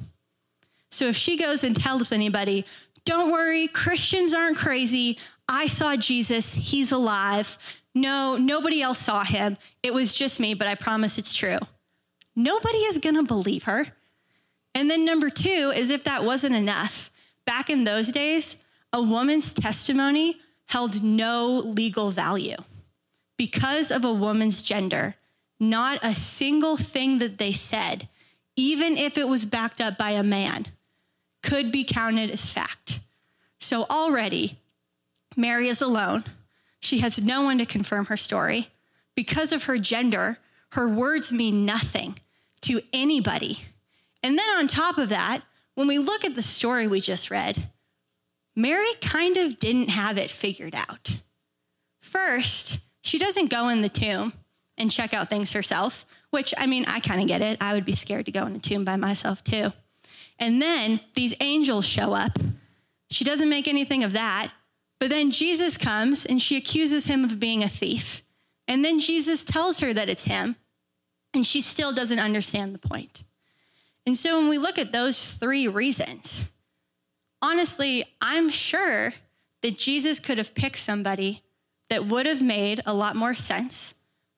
So, 0.91 1.07
if 1.07 1.17
she 1.17 1.37
goes 1.37 1.65
and 1.65 1.77
tells 1.77 2.13
anybody, 2.13 2.65
don't 3.05 3.31
worry, 3.31 3.67
Christians 3.67 4.33
aren't 4.33 4.57
crazy. 4.57 5.19
I 5.49 5.67
saw 5.67 5.97
Jesus, 5.97 6.55
he's 6.55 6.93
alive. 6.93 7.59
No, 7.95 8.37
nobody 8.37 8.81
else 8.81 9.01
saw 9.01 9.25
him. 9.25 9.57
It 9.83 9.93
was 9.93 10.15
just 10.15 10.39
me, 10.39 10.55
but 10.55 10.69
I 10.69 10.77
promise 10.77 11.19
it's 11.19 11.35
true 11.35 11.59
nobody 12.37 12.79
is 12.79 12.99
going 12.99 13.17
to 13.17 13.23
believe 13.23 13.65
her. 13.65 13.87
And 14.75 14.91
then 14.91 15.05
number 15.05 15.31
two 15.31 15.73
is 15.75 15.91
if 15.91 16.05
that 16.05 16.25
wasn't 16.25 16.55
enough, 16.55 17.11
back 17.45 17.71
in 17.71 17.85
those 17.85 18.11
days, 18.13 18.57
a 18.93 19.03
woman's 19.03 19.53
testimony 19.53 20.41
held 20.67 21.03
no 21.03 21.63
legal 21.65 22.11
value. 22.11 22.57
Because 23.37 23.91
of 23.91 24.05
a 24.05 24.13
woman's 24.13 24.63
gender, 24.63 25.17
not 25.59 25.99
a 26.03 26.15
single 26.15 26.77
thing 26.77 27.19
that 27.19 27.39
they 27.39 27.53
said, 27.53 28.09
even 28.57 28.97
if 28.97 29.19
it 29.19 29.29
was 29.29 29.45
backed 29.45 29.81
up 29.81 29.99
by 29.99 30.11
a 30.11 30.23
man, 30.23 30.67
could 31.43 31.73
be 31.73 31.85
counted 31.85 32.31
as 32.31 32.51
fact. 32.51 33.01
So 33.59 33.85
already, 33.85 34.59
Mary 35.37 35.69
is 35.69 35.83
alone. 35.83 36.25
She 36.81 36.99
has 36.99 37.23
no 37.23 37.43
one 37.43 37.59
to 37.59 37.67
confirm 37.67 38.07
her 38.07 38.17
story. 38.17 38.69
Because 39.15 39.53
of 39.53 39.65
her 39.65 39.79
gender, 39.79 40.39
her 40.73 40.89
words 40.89 41.33
mean 41.33 41.65
nothing 41.65 42.19
to 42.63 42.81
anybody. 42.93 43.65
And 44.23 44.39
then 44.39 44.49
on 44.57 44.67
top 44.67 44.99
of 44.99 45.09
that, 45.09 45.43
when 45.75 45.89
we 45.89 45.99
look 45.99 46.25
at 46.25 46.35
the 46.35 46.43
story 46.43 46.87
we 46.87 47.01
just 47.01 47.31
read, 47.31 47.71
Mary 48.55 48.93
kind 49.01 49.37
of 49.37 49.59
didn't 49.59 49.89
have 49.89 50.19
it 50.19 50.31
figured 50.31 50.75
out. 50.75 51.21
First, 52.01 52.79
she 53.03 53.19
doesn't 53.19 53.51
go 53.51 53.69
in 53.69 53.83
the 53.83 53.89
tomb 53.89 54.33
and 54.77 54.91
check 54.91 55.15
out 55.15 55.29
things 55.29 55.53
herself, 55.53 56.07
which 56.31 56.53
I 56.59 56.67
mean, 56.67 56.85
I 56.87 57.01
kind 57.01 57.21
of 57.21 57.29
get 57.29 57.43
it. 57.43 57.59
I 57.61 57.75
would 57.75 57.85
be 57.85 57.95
scared 57.95 58.27
to 58.27 58.33
go 58.33 58.47
in 58.47 58.57
a 58.57 58.59
tomb 58.59 58.85
by 58.85 58.97
myself 58.97 59.45
too. 59.45 59.73
And 60.39 60.61
then 60.61 61.01
these 61.15 61.35
angels 61.41 61.87
show 61.87 62.15
up. 62.15 62.39
She 63.11 63.25
doesn't 63.25 63.49
make 63.49 63.69
anything 63.69 64.05
of 64.05 64.13
that. 64.13 64.51
But 64.99 65.11
then 65.11 65.31
Jesus 65.31 65.79
comes 65.79 66.27
and 66.27 66.41
she 66.41 66.57
accuses 66.57 67.07
him 67.07 67.25
of 67.25 67.41
being 67.41 67.63
a 67.63 67.69
thief. 67.69 68.23
And 68.69 68.85
then 68.85 68.99
Jesus 68.99 69.45
tells 69.45 69.81
her 69.81 69.93
that 69.93 70.09
it's 70.09 70.25
him, 70.25 70.57
and 71.35 71.47
she 71.47 71.61
still 71.61 71.93
doesn't 71.93 72.19
understand 72.19 72.75
the 72.75 72.89
point. 72.89 73.23
And 74.07 74.17
so 74.17 74.39
when 74.39 74.49
we 74.49 74.59
look 74.59 74.79
at 74.79 74.93
those 74.93 75.33
three 75.33 75.69
reasons, 75.69 76.51
honestly, 77.43 78.05
I'm 78.21 78.51
sure 78.51 79.13
that 79.63 79.79
Jesus 79.79 80.19
could 80.19 80.39
have 80.39 80.55
picked 80.55 80.79
somebody 80.79 81.43
that 81.89 82.07
would 82.07 82.27
have 82.27 82.43
made 82.43 82.81
a 82.87 82.95
lot 82.95 83.17
more 83.17 83.35
sense, 83.35 83.95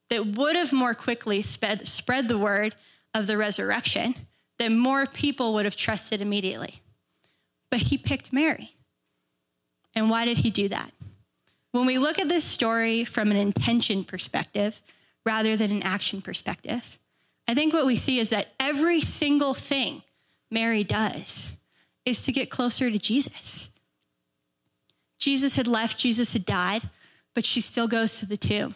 that 0.09 0.25
would 0.25 0.55
have 0.55 0.73
more 0.73 0.93
quickly 0.93 1.41
spread, 1.41 1.87
spread 1.87 2.27
the 2.27 2.37
word 2.37 2.75
of 3.13 3.27
the 3.27 3.37
resurrection, 3.37 4.15
that 4.59 4.71
more 4.71 5.05
people 5.05 5.53
would 5.53 5.65
have 5.65 5.75
trusted 5.75 6.21
immediately. 6.21 6.81
But 7.69 7.81
he 7.81 7.97
picked 7.97 8.33
Mary. 8.33 8.75
And 9.95 10.09
why 10.09 10.25
did 10.25 10.39
he 10.39 10.49
do 10.49 10.67
that? 10.69 10.91
When 11.71 11.85
we 11.85 11.97
look 11.97 12.19
at 12.19 12.29
this 12.29 12.43
story 12.43 13.03
from 13.03 13.31
an 13.31 13.37
intention 13.37 14.03
perspective 14.03 14.81
rather 15.25 15.55
than 15.55 15.71
an 15.71 15.83
action 15.83 16.21
perspective, 16.21 16.99
I 17.47 17.53
think 17.53 17.73
what 17.73 17.85
we 17.85 17.95
see 17.95 18.19
is 18.19 18.29
that 18.29 18.53
every 18.59 19.01
single 19.01 19.53
thing 19.53 20.03
Mary 20.49 20.83
does 20.83 21.55
is 22.05 22.21
to 22.23 22.31
get 22.31 22.49
closer 22.49 22.89
to 22.89 22.99
Jesus. 22.99 23.69
Jesus 25.17 25.55
had 25.55 25.67
left, 25.67 25.97
Jesus 25.97 26.33
had 26.33 26.45
died, 26.45 26.89
but 27.33 27.45
she 27.45 27.61
still 27.61 27.87
goes 27.87 28.19
to 28.19 28.25
the 28.25 28.37
tomb 28.37 28.73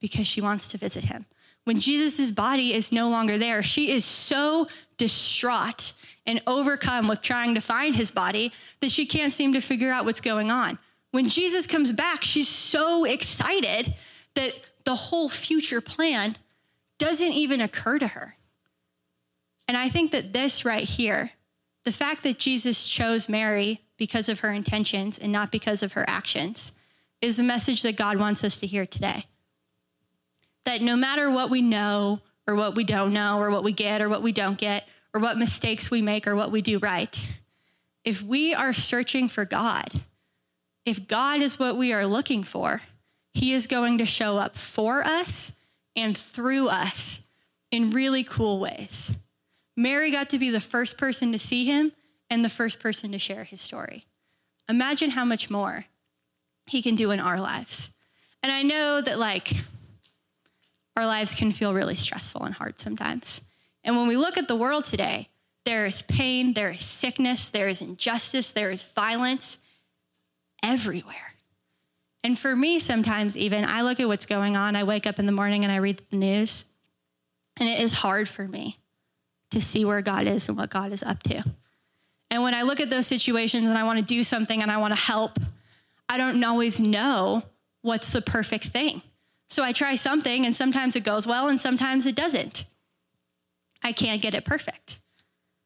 because 0.00 0.26
she 0.26 0.40
wants 0.40 0.68
to 0.68 0.78
visit 0.78 1.04
him. 1.04 1.26
When 1.64 1.80
Jesus' 1.80 2.30
body 2.30 2.72
is 2.72 2.92
no 2.92 3.10
longer 3.10 3.36
there, 3.36 3.62
she 3.62 3.90
is 3.90 4.04
so 4.04 4.68
distraught 4.96 5.92
and 6.26 6.42
overcome 6.46 7.08
with 7.08 7.22
trying 7.22 7.54
to 7.54 7.60
find 7.60 7.94
his 7.94 8.10
body 8.10 8.52
that 8.80 8.90
she 8.90 9.06
can't 9.06 9.32
seem 9.32 9.52
to 9.52 9.60
figure 9.60 9.90
out 9.90 10.04
what's 10.04 10.20
going 10.20 10.50
on. 10.50 10.78
When 11.10 11.28
Jesus 11.28 11.66
comes 11.66 11.92
back, 11.92 12.22
she's 12.22 12.48
so 12.48 13.04
excited 13.04 13.94
that 14.34 14.52
the 14.88 14.94
whole 14.94 15.28
future 15.28 15.82
plan 15.82 16.34
doesn't 16.98 17.34
even 17.34 17.60
occur 17.60 17.98
to 17.98 18.06
her. 18.06 18.36
And 19.68 19.76
I 19.76 19.90
think 19.90 20.12
that 20.12 20.32
this 20.32 20.64
right 20.64 20.84
here, 20.84 21.32
the 21.84 21.92
fact 21.92 22.22
that 22.22 22.38
Jesus 22.38 22.88
chose 22.88 23.28
Mary 23.28 23.82
because 23.98 24.30
of 24.30 24.40
her 24.40 24.50
intentions 24.50 25.18
and 25.18 25.30
not 25.30 25.52
because 25.52 25.82
of 25.82 25.92
her 25.92 26.06
actions, 26.08 26.72
is 27.20 27.38
a 27.38 27.42
message 27.42 27.82
that 27.82 27.98
God 27.98 28.18
wants 28.18 28.42
us 28.42 28.60
to 28.60 28.66
hear 28.66 28.86
today. 28.86 29.26
That 30.64 30.80
no 30.80 30.96
matter 30.96 31.30
what 31.30 31.50
we 31.50 31.60
know 31.60 32.20
or 32.46 32.54
what 32.54 32.74
we 32.74 32.82
don't 32.82 33.12
know 33.12 33.38
or 33.38 33.50
what 33.50 33.64
we 33.64 33.72
get 33.72 34.00
or 34.00 34.08
what 34.08 34.22
we 34.22 34.32
don't 34.32 34.56
get 34.56 34.88
or 35.12 35.20
what 35.20 35.36
mistakes 35.36 35.90
we 35.90 36.00
make 36.00 36.26
or 36.26 36.34
what 36.34 36.50
we 36.50 36.62
do 36.62 36.78
right, 36.78 37.28
if 38.06 38.22
we 38.22 38.54
are 38.54 38.72
searching 38.72 39.28
for 39.28 39.44
God, 39.44 40.00
if 40.86 41.06
God 41.06 41.42
is 41.42 41.58
what 41.58 41.76
we 41.76 41.92
are 41.92 42.06
looking 42.06 42.42
for, 42.42 42.80
He 43.34 43.52
is 43.52 43.66
going 43.66 43.98
to 43.98 44.06
show 44.06 44.38
up 44.38 44.56
for 44.56 45.02
us 45.02 45.52
and 45.94 46.16
through 46.16 46.68
us 46.68 47.22
in 47.70 47.90
really 47.90 48.24
cool 48.24 48.58
ways. 48.58 49.16
Mary 49.76 50.10
got 50.10 50.30
to 50.30 50.38
be 50.38 50.50
the 50.50 50.60
first 50.60 50.98
person 50.98 51.32
to 51.32 51.38
see 51.38 51.64
him 51.64 51.92
and 52.30 52.44
the 52.44 52.48
first 52.48 52.80
person 52.80 53.12
to 53.12 53.18
share 53.18 53.44
his 53.44 53.60
story. 53.60 54.06
Imagine 54.68 55.10
how 55.10 55.24
much 55.24 55.50
more 55.50 55.86
he 56.66 56.82
can 56.82 56.96
do 56.96 57.10
in 57.10 57.20
our 57.20 57.40
lives. 57.40 57.90
And 58.42 58.52
I 58.52 58.62
know 58.62 59.00
that, 59.00 59.18
like, 59.18 59.52
our 60.96 61.06
lives 61.06 61.34
can 61.34 61.52
feel 61.52 61.72
really 61.72 61.94
stressful 61.94 62.42
and 62.42 62.54
hard 62.54 62.80
sometimes. 62.80 63.40
And 63.84 63.96
when 63.96 64.08
we 64.08 64.16
look 64.16 64.36
at 64.36 64.48
the 64.48 64.56
world 64.56 64.84
today, 64.84 65.28
there 65.64 65.84
is 65.84 66.02
pain, 66.02 66.54
there 66.54 66.70
is 66.70 66.84
sickness, 66.84 67.48
there 67.48 67.68
is 67.68 67.82
injustice, 67.82 68.50
there 68.50 68.70
is 68.70 68.82
violence 68.82 69.58
everywhere. 70.62 71.27
And 72.24 72.38
for 72.38 72.54
me, 72.54 72.78
sometimes 72.78 73.36
even, 73.36 73.64
I 73.64 73.82
look 73.82 74.00
at 74.00 74.08
what's 74.08 74.26
going 74.26 74.56
on. 74.56 74.74
I 74.74 74.84
wake 74.84 75.06
up 75.06 75.18
in 75.18 75.26
the 75.26 75.32
morning 75.32 75.64
and 75.64 75.72
I 75.72 75.76
read 75.76 76.02
the 76.10 76.16
news, 76.16 76.64
and 77.56 77.68
it 77.68 77.80
is 77.80 77.92
hard 77.92 78.28
for 78.28 78.46
me 78.46 78.78
to 79.50 79.60
see 79.60 79.84
where 79.84 80.02
God 80.02 80.26
is 80.26 80.48
and 80.48 80.58
what 80.58 80.70
God 80.70 80.92
is 80.92 81.02
up 81.02 81.22
to. 81.24 81.44
And 82.30 82.42
when 82.42 82.54
I 82.54 82.62
look 82.62 82.80
at 82.80 82.90
those 82.90 83.06
situations 83.06 83.68
and 83.68 83.78
I 83.78 83.84
want 83.84 83.98
to 83.98 84.04
do 84.04 84.22
something 84.22 84.62
and 84.62 84.70
I 84.70 84.76
want 84.76 84.94
to 84.94 85.00
help, 85.00 85.38
I 86.08 86.18
don't 86.18 86.42
always 86.44 86.80
know 86.80 87.44
what's 87.82 88.10
the 88.10 88.20
perfect 88.20 88.66
thing. 88.66 89.00
So 89.48 89.62
I 89.62 89.72
try 89.72 89.94
something, 89.94 90.44
and 90.44 90.54
sometimes 90.54 90.96
it 90.96 91.04
goes 91.04 91.26
well, 91.26 91.48
and 91.48 91.58
sometimes 91.58 92.04
it 92.04 92.14
doesn't. 92.14 92.66
I 93.82 93.92
can't 93.92 94.20
get 94.20 94.34
it 94.34 94.44
perfect. 94.44 95.00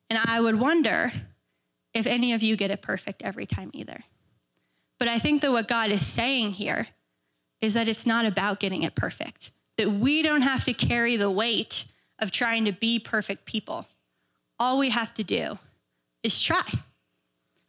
And 0.08 0.18
I 0.24 0.40
would 0.40 0.60
wonder 0.60 1.12
if 1.94 2.06
any 2.06 2.32
of 2.32 2.42
you 2.42 2.56
get 2.56 2.70
it 2.70 2.82
perfect 2.82 3.22
every 3.22 3.46
time 3.46 3.70
either. 3.72 4.04
But 5.02 5.08
I 5.08 5.18
think 5.18 5.42
that 5.42 5.50
what 5.50 5.66
God 5.66 5.90
is 5.90 6.06
saying 6.06 6.52
here 6.52 6.86
is 7.60 7.74
that 7.74 7.88
it's 7.88 8.06
not 8.06 8.24
about 8.24 8.60
getting 8.60 8.84
it 8.84 8.94
perfect, 8.94 9.50
that 9.76 9.90
we 9.90 10.22
don't 10.22 10.42
have 10.42 10.62
to 10.66 10.72
carry 10.72 11.16
the 11.16 11.28
weight 11.28 11.86
of 12.20 12.30
trying 12.30 12.66
to 12.66 12.72
be 12.72 13.00
perfect 13.00 13.44
people. 13.44 13.88
All 14.60 14.78
we 14.78 14.90
have 14.90 15.12
to 15.14 15.24
do 15.24 15.58
is 16.22 16.40
try. 16.40 16.62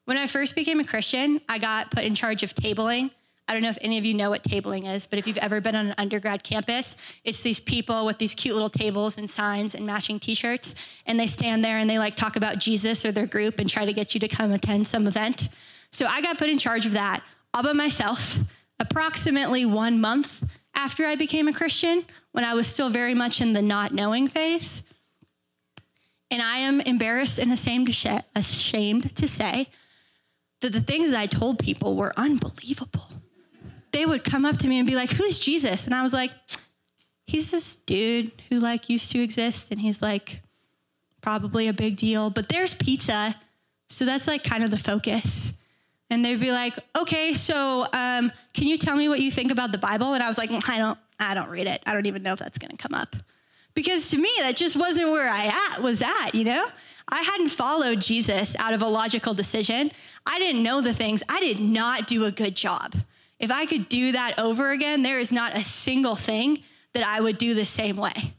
When 0.06 0.16
I 0.16 0.28
first 0.28 0.54
became 0.54 0.80
a 0.80 0.84
Christian, 0.84 1.42
I 1.50 1.58
got 1.58 1.90
put 1.90 2.04
in 2.04 2.14
charge 2.14 2.44
of 2.44 2.54
tabling. 2.54 3.10
I 3.48 3.54
don't 3.54 3.64
know 3.64 3.70
if 3.70 3.80
any 3.82 3.98
of 3.98 4.06
you 4.06 4.14
know 4.14 4.30
what 4.30 4.44
tabling 4.44 4.88
is, 4.88 5.08
but 5.08 5.18
if 5.18 5.26
you've 5.26 5.40
ever 5.40 5.60
been 5.60 5.76
on 5.76 5.88
an 5.88 5.96
undergrad 5.98 6.44
campus, 6.44 6.98
it's 7.24 7.42
these 7.42 7.60
people 7.60 8.06
with 8.06 8.20
these 8.20 8.36
cute 8.36 8.54
little 8.54 8.70
tables 8.70 9.18
and 9.18 9.28
signs 9.28 9.74
and 9.74 9.88
matching 9.88 10.20
t-shirts, 10.20 10.76
and 11.08 11.20
they 11.20 11.26
stand 11.26 11.66
there 11.66 11.80
and 11.80 11.90
they 11.90 11.98
like 11.98 12.16
talk 12.16 12.36
about 12.36 12.60
Jesus 12.60 13.04
or 13.04 13.12
their 13.12 13.26
group 13.26 13.58
and 13.58 13.68
try 13.68 13.86
to 13.86 13.94
get 13.94 14.14
you 14.14 14.20
to 14.20 14.28
come 14.28 14.52
attend 14.52 14.88
some 14.88 15.08
event. 15.08 15.50
So 15.92 16.08
I 16.08 16.22
got 16.22 16.40
put 16.40 16.50
in 16.50 16.58
charge 16.58 16.88
of 16.88 16.94
that 16.94 17.22
all 17.54 17.64
by 17.64 17.74
myself 17.74 18.40
approximately 18.80 19.66
one 19.66 20.02
month 20.02 20.44
after 20.76 21.06
I 21.06 21.16
became 21.16 21.48
a 21.48 21.54
Christian 21.54 22.06
when 22.32 22.44
I 22.44 22.54
was 22.54 22.68
still 22.68 22.90
very 22.90 23.14
much 23.14 23.42
in 23.42 23.54
the 23.54 23.62
not 23.62 23.94
knowing 23.94 24.28
phase. 24.28 24.84
And 26.32 26.42
I 26.42 26.58
am 26.58 26.82
embarrassed 26.82 27.38
and 27.38 27.54
ashamed 27.54 27.88
to, 27.88 27.94
sh- 27.94 28.24
ashamed 28.36 29.16
to 29.16 29.28
say 29.28 29.68
that 30.62 30.74
the 30.74 30.82
things 30.82 31.14
I 31.14 31.28
told 31.28 31.60
people 31.60 31.96
were 31.96 32.14
unbelievable. 32.18 33.08
They 33.92 34.06
would 34.06 34.24
come 34.24 34.44
up 34.44 34.58
to 34.58 34.68
me 34.68 34.80
and 34.80 34.88
be 34.88 34.96
like, 34.96 35.12
Who's 35.12 35.38
Jesus? 35.38 35.86
And 35.86 35.94
I 35.94 36.02
was 36.02 36.14
like, 36.14 36.32
He's 37.28 37.52
this 37.52 37.76
dude 37.76 38.32
who 38.50 38.60
like 38.60 38.90
used 38.90 39.12
to 39.12 39.22
exist 39.22 39.72
and 39.72 39.80
he's 39.80 40.02
like 40.02 40.42
probably 41.22 41.68
a 41.68 41.74
big 41.74 41.96
deal, 41.96 42.30
but 42.30 42.50
there's 42.50 42.74
pizza. 42.74 43.36
So 43.88 44.06
that's 44.06 44.28
like 44.28 44.44
kind 44.44 44.64
of 44.64 44.72
the 44.72 44.78
focus 44.80 45.54
and 46.10 46.24
they'd 46.24 46.40
be 46.40 46.52
like, 46.52 46.78
"Okay, 46.98 47.34
so 47.34 47.88
um, 47.94 48.32
can 48.54 48.68
you 48.68 48.78
tell 48.78 48.96
me 48.96 49.10
what 49.10 49.20
you 49.20 49.32
think 49.32 49.52
about 49.52 49.72
the 49.72 49.78
Bible?" 49.78 50.14
And 50.14 50.24
I 50.24 50.28
was 50.28 50.38
like, 50.38 50.52
"I 50.70 50.78
don't, 50.78 50.98
I 51.20 51.34
don't 51.34 51.50
read 51.50 51.68
it. 51.68 51.82
I 51.86 51.94
don't 51.94 52.06
even 52.06 52.24
know 52.24 52.34
if 52.34 52.40
that's 52.40 52.58
going 52.58 52.72
to 52.72 52.78
come 52.78 52.94
up," 52.94 53.16
because 53.74 54.10
to 54.12 54.18
me 54.18 54.30
that 54.40 54.56
just 54.56 54.76
wasn't 54.76 55.12
where 55.12 55.30
I 55.30 55.72
at 55.74 55.82
was 55.82 56.02
at. 56.02 56.34
You 56.34 56.44
know, 56.46 56.68
I 57.10 57.22
hadn't 57.22 57.50
followed 57.50 58.02
Jesus 58.02 58.56
out 58.58 58.74
of 58.74 58.82
a 58.82 58.88
logical 58.88 59.34
decision. 59.34 59.92
I 60.26 60.40
didn't 60.40 60.64
know 60.64 60.82
the 60.82 60.94
things. 60.94 61.24
I 61.30 61.40
did 61.40 61.60
not 61.60 62.08
do 62.08 62.26
a 62.26 62.32
good 62.32 62.56
job. 62.56 62.96
If 63.40 63.52
I 63.52 63.66
could 63.66 63.90
do 63.90 64.14
that 64.14 64.40
over 64.40 64.72
again, 64.72 65.02
there 65.02 65.20
is 65.20 65.32
not 65.32 65.56
a 65.56 65.64
single 65.64 66.16
thing 66.16 66.64
that 66.94 67.06
I 67.06 67.20
would 67.20 67.38
do 67.38 67.54
the 67.54 67.66
same 67.66 67.98
way. 67.98 68.34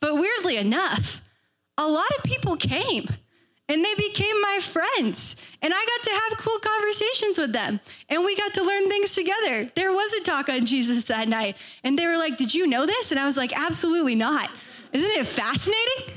But 0.00 0.14
weirdly 0.14 0.56
enough, 0.56 1.22
a 1.78 1.86
lot 1.86 2.10
of 2.16 2.24
people 2.24 2.56
came 2.56 3.08
and 3.68 3.84
they 3.84 3.94
became 3.94 4.40
my 4.40 4.58
friends. 4.60 5.36
And 5.62 5.72
I 5.72 5.86
got 5.86 6.02
to 6.04 6.10
have 6.10 6.38
cool 6.38 6.58
conversations 6.58 7.38
with 7.38 7.52
them. 7.52 7.80
And 8.08 8.24
we 8.24 8.36
got 8.36 8.54
to 8.54 8.62
learn 8.62 8.88
things 8.88 9.14
together. 9.14 9.70
There 9.74 9.92
was 9.92 10.12
a 10.14 10.24
talk 10.24 10.48
on 10.48 10.66
Jesus 10.66 11.04
that 11.04 11.28
night. 11.28 11.56
And 11.84 11.98
they 11.98 12.06
were 12.06 12.18
like, 12.18 12.36
Did 12.36 12.54
you 12.54 12.66
know 12.66 12.86
this? 12.86 13.12
And 13.12 13.20
I 13.20 13.26
was 13.26 13.36
like, 13.36 13.58
Absolutely 13.58 14.14
not. 14.14 14.50
Isn't 14.92 15.10
it 15.10 15.26
fascinating? 15.26 16.14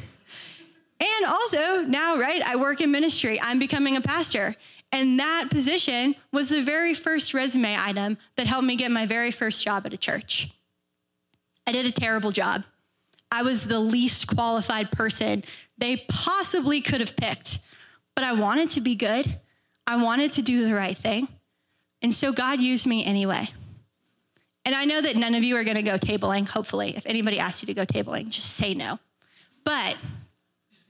And 0.99 1.25
also, 1.27 1.81
now, 1.83 2.17
right, 2.17 2.41
I 2.41 2.55
work 2.55 2.81
in 2.81 2.91
ministry, 2.91 3.39
I'm 3.41 3.59
becoming 3.59 3.95
a 3.95 4.01
pastor. 4.01 4.55
And 4.91 5.19
that 5.19 5.49
position 5.49 6.15
was 6.31 6.49
the 6.49 6.61
very 6.61 6.93
first 6.93 7.33
resume 7.33 7.75
item 7.77 8.17
that 8.37 8.47
helped 8.47 8.65
me 8.65 8.75
get 8.75 8.91
my 8.91 9.05
very 9.05 9.31
first 9.31 9.63
job 9.63 9.85
at 9.85 9.93
a 9.93 9.97
church. 9.97 10.53
I 11.67 11.71
did 11.71 11.85
a 11.85 11.91
terrible 11.91 12.31
job. 12.31 12.63
I 13.31 13.43
was 13.43 13.65
the 13.65 13.79
least 13.79 14.27
qualified 14.27 14.91
person 14.91 15.43
they 15.77 15.97
possibly 16.07 16.81
could 16.81 17.01
have 17.01 17.15
picked. 17.15 17.59
But 18.15 18.23
I 18.23 18.33
wanted 18.33 18.71
to 18.71 18.81
be 18.81 18.95
good. 18.95 19.39
I 19.85 20.01
wanted 20.01 20.31
to 20.33 20.41
do 20.41 20.65
the 20.65 20.73
right 20.73 20.97
thing. 20.97 21.27
And 22.01 22.13
so 22.13 22.31
God 22.31 22.59
used 22.59 22.87
me 22.87 23.03
anyway. 23.03 23.49
And 24.63 24.73
I 24.73 24.85
know 24.85 25.01
that 25.01 25.15
none 25.15 25.35
of 25.35 25.43
you 25.43 25.57
are 25.57 25.63
going 25.63 25.75
to 25.75 25.83
go 25.83 25.97
tabling, 25.97 26.47
hopefully. 26.47 26.95
If 26.95 27.05
anybody 27.05 27.39
asks 27.39 27.61
you 27.61 27.67
to 27.67 27.73
go 27.73 27.85
tabling, 27.85 28.29
just 28.29 28.53
say 28.53 28.73
no. 28.73 28.99
But 29.63 29.95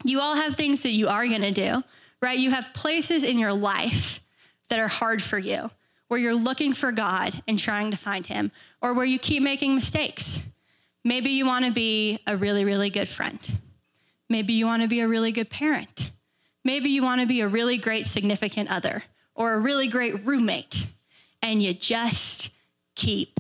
you 0.04 0.22
all 0.22 0.36
have 0.36 0.56
things 0.56 0.84
that 0.84 0.92
you 0.92 1.08
are 1.08 1.28
going 1.28 1.42
to 1.42 1.52
do, 1.52 1.84
right? 2.22 2.38
You 2.38 2.52
have 2.52 2.74
places 2.74 3.24
in 3.24 3.40
your 3.40 3.54
life 3.54 4.22
that 4.70 4.80
are 4.80 4.88
hard 4.88 5.22
for 5.22 5.38
you, 5.38 5.72
where 6.08 6.20
you're 6.20 6.36
looking 6.36 6.74
for 6.74 6.92
God 6.92 7.34
and 7.48 7.60
trying 7.60 7.92
to 7.92 7.98
find 7.98 8.26
Him, 8.26 8.52
or 8.82 8.94
where 8.94 9.06
you 9.06 9.20
keep 9.20 9.44
making 9.44 9.76
mistakes. 9.76 10.42
Maybe 11.04 11.32
you 11.32 11.46
want 11.46 11.66
to 11.66 11.72
be 11.72 12.20
a 12.28 12.38
really, 12.38 12.66
really 12.66 12.90
good 12.90 13.08
friend. 13.08 13.40
Maybe 14.30 14.54
you 14.54 14.66
want 14.66 14.82
to 14.82 14.88
be 14.88 15.02
a 15.02 15.08
really 15.08 15.32
good 15.32 15.50
parent. 15.50 16.12
Maybe 16.64 16.90
you 16.90 17.04
want 17.04 17.22
to 17.22 17.28
be 17.28 17.42
a 17.42 17.48
really 17.48 17.78
great 17.78 18.08
significant 18.08 18.72
other 18.72 19.04
or 19.36 19.54
a 19.54 19.60
really 19.60 19.88
great 19.88 20.26
roommate, 20.26 20.88
and 21.42 21.62
you 21.62 21.74
just 21.74 22.52
keep 22.96 23.40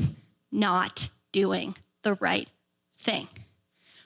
not 0.51 1.09
doing 1.31 1.75
the 2.03 2.13
right 2.15 2.49
thing. 2.97 3.27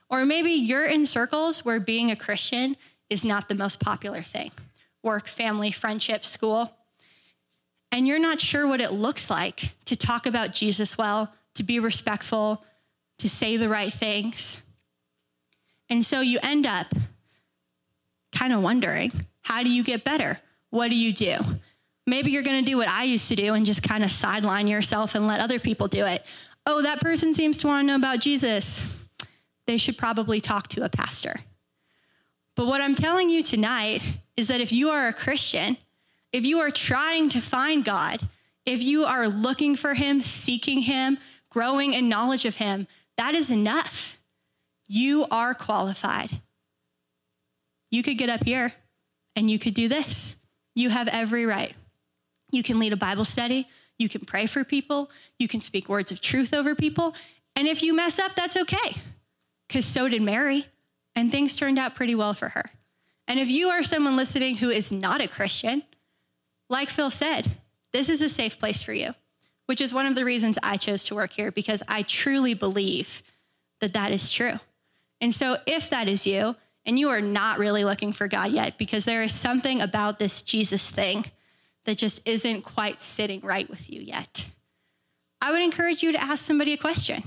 Or 0.09 0.25
maybe 0.25 0.51
you're 0.51 0.85
in 0.85 1.05
circles 1.05 1.65
where 1.65 1.79
being 1.79 2.11
a 2.11 2.15
Christian 2.15 2.75
is 3.09 3.25
not 3.25 3.49
the 3.49 3.55
most 3.55 3.79
popular 3.79 4.21
thing 4.21 4.51
work, 5.01 5.27
family, 5.27 5.71
friendship, 5.71 6.25
school. 6.25 6.73
And 7.91 8.07
you're 8.07 8.19
not 8.19 8.39
sure 8.39 8.67
what 8.67 8.81
it 8.81 8.91
looks 8.91 9.29
like 9.29 9.73
to 9.85 9.95
talk 9.95 10.25
about 10.25 10.53
Jesus 10.53 10.97
well, 10.97 11.33
to 11.55 11.63
be 11.63 11.79
respectful, 11.79 12.63
to 13.17 13.29
say 13.29 13.57
the 13.57 13.69
right 13.69 13.91
things. 13.91 14.61
And 15.89 16.05
so 16.05 16.21
you 16.21 16.39
end 16.43 16.65
up 16.65 16.93
kind 18.31 18.53
of 18.53 18.61
wondering 18.61 19.11
how 19.41 19.63
do 19.63 19.69
you 19.69 19.83
get 19.83 20.03
better? 20.03 20.39
What 20.69 20.89
do 20.89 20.95
you 20.95 21.13
do? 21.13 21.37
Maybe 22.05 22.31
you're 22.31 22.43
going 22.43 22.63
to 22.63 22.69
do 22.69 22.77
what 22.77 22.87
I 22.87 23.03
used 23.03 23.27
to 23.29 23.35
do 23.35 23.53
and 23.53 23.65
just 23.65 23.83
kind 23.83 24.03
of 24.03 24.11
sideline 24.11 24.67
yourself 24.67 25.15
and 25.15 25.27
let 25.27 25.39
other 25.39 25.59
people 25.59 25.87
do 25.87 26.05
it. 26.05 26.23
Oh, 26.65 26.81
that 26.81 27.01
person 27.01 27.33
seems 27.33 27.57
to 27.57 27.67
want 27.67 27.83
to 27.83 27.87
know 27.87 27.95
about 27.95 28.19
Jesus. 28.19 28.95
They 29.65 29.77
should 29.77 29.97
probably 29.97 30.41
talk 30.41 30.67
to 30.69 30.83
a 30.83 30.89
pastor. 30.89 31.35
But 32.55 32.67
what 32.67 32.81
I'm 32.81 32.95
telling 32.95 33.29
you 33.29 33.41
tonight 33.41 34.01
is 34.35 34.49
that 34.49 34.61
if 34.61 34.71
you 34.71 34.89
are 34.89 35.07
a 35.07 35.13
Christian, 35.13 35.77
if 36.31 36.45
you 36.45 36.59
are 36.59 36.69
trying 36.69 37.29
to 37.29 37.41
find 37.41 37.83
God, 37.83 38.21
if 38.65 38.83
you 38.83 39.05
are 39.05 39.27
looking 39.27 39.75
for 39.75 39.93
Him, 39.93 40.21
seeking 40.21 40.81
Him, 40.81 41.17
growing 41.49 41.93
in 41.93 42.09
knowledge 42.09 42.45
of 42.45 42.57
Him, 42.57 42.87
that 43.17 43.33
is 43.33 43.49
enough. 43.49 44.18
You 44.89 45.25
are 45.31 45.53
qualified. 45.53 46.41
You 47.91 48.03
could 48.03 48.17
get 48.17 48.29
up 48.29 48.43
here 48.43 48.73
and 49.35 49.49
you 49.49 49.59
could 49.59 49.75
do 49.75 49.87
this. 49.87 50.35
You 50.75 50.89
have 50.89 51.07
every 51.07 51.45
right. 51.45 51.75
You 52.51 52.63
can 52.63 52.79
lead 52.79 52.91
a 52.91 52.97
Bible 52.97 53.23
study. 53.23 53.67
You 53.97 54.09
can 54.09 54.21
pray 54.21 54.47
for 54.47 54.63
people. 54.63 55.11
You 55.37 55.47
can 55.47 55.61
speak 55.61 55.87
words 55.87 56.11
of 56.11 56.19
truth 56.19 56.53
over 56.53 56.73
people. 56.73 57.13
And 57.55 57.67
if 57.67 57.83
you 57.83 57.93
mess 57.93 58.17
up, 58.17 58.35
that's 58.35 58.55
okay, 58.55 58.95
because 59.67 59.85
so 59.85 60.07
did 60.07 60.21
Mary, 60.21 60.65
and 61.15 61.29
things 61.29 61.55
turned 61.55 61.77
out 61.77 61.95
pretty 61.95 62.15
well 62.15 62.33
for 62.33 62.49
her. 62.49 62.63
And 63.27 63.39
if 63.39 63.49
you 63.49 63.69
are 63.69 63.83
someone 63.83 64.15
listening 64.15 64.57
who 64.57 64.69
is 64.69 64.91
not 64.91 65.19
a 65.19 65.27
Christian, 65.27 65.83
like 66.69 66.89
Phil 66.89 67.11
said, 67.11 67.57
this 67.91 68.07
is 68.07 68.21
a 68.21 68.29
safe 68.29 68.57
place 68.57 68.81
for 68.81 68.93
you, 68.93 69.13
which 69.65 69.81
is 69.81 69.93
one 69.93 70.05
of 70.05 70.15
the 70.15 70.25
reasons 70.25 70.57
I 70.63 70.77
chose 70.77 71.05
to 71.05 71.15
work 71.15 71.31
here, 71.31 71.51
because 71.51 71.83
I 71.87 72.03
truly 72.03 72.53
believe 72.53 73.21
that 73.81 73.93
that 73.93 74.11
is 74.11 74.31
true. 74.31 74.59
And 75.21 75.33
so 75.33 75.57
if 75.65 75.89
that 75.89 76.07
is 76.07 76.25
you, 76.25 76.55
and 76.85 76.97
you 76.97 77.09
are 77.09 77.21
not 77.21 77.59
really 77.59 77.83
looking 77.83 78.13
for 78.13 78.27
God 78.27 78.51
yet, 78.51 78.77
because 78.77 79.05
there 79.05 79.21
is 79.21 79.33
something 79.33 79.81
about 79.81 80.17
this 80.17 80.41
Jesus 80.41 80.89
thing 80.89 81.25
that 81.85 81.97
just 81.97 82.21
isn't 82.27 82.61
quite 82.61 83.01
sitting 83.01 83.41
right 83.41 83.69
with 83.69 83.89
you 83.89 84.01
yet. 84.01 84.47
I 85.41 85.51
would 85.51 85.61
encourage 85.61 86.03
you 86.03 86.11
to 86.11 86.21
ask 86.21 86.43
somebody 86.43 86.73
a 86.73 86.77
question. 86.77 87.23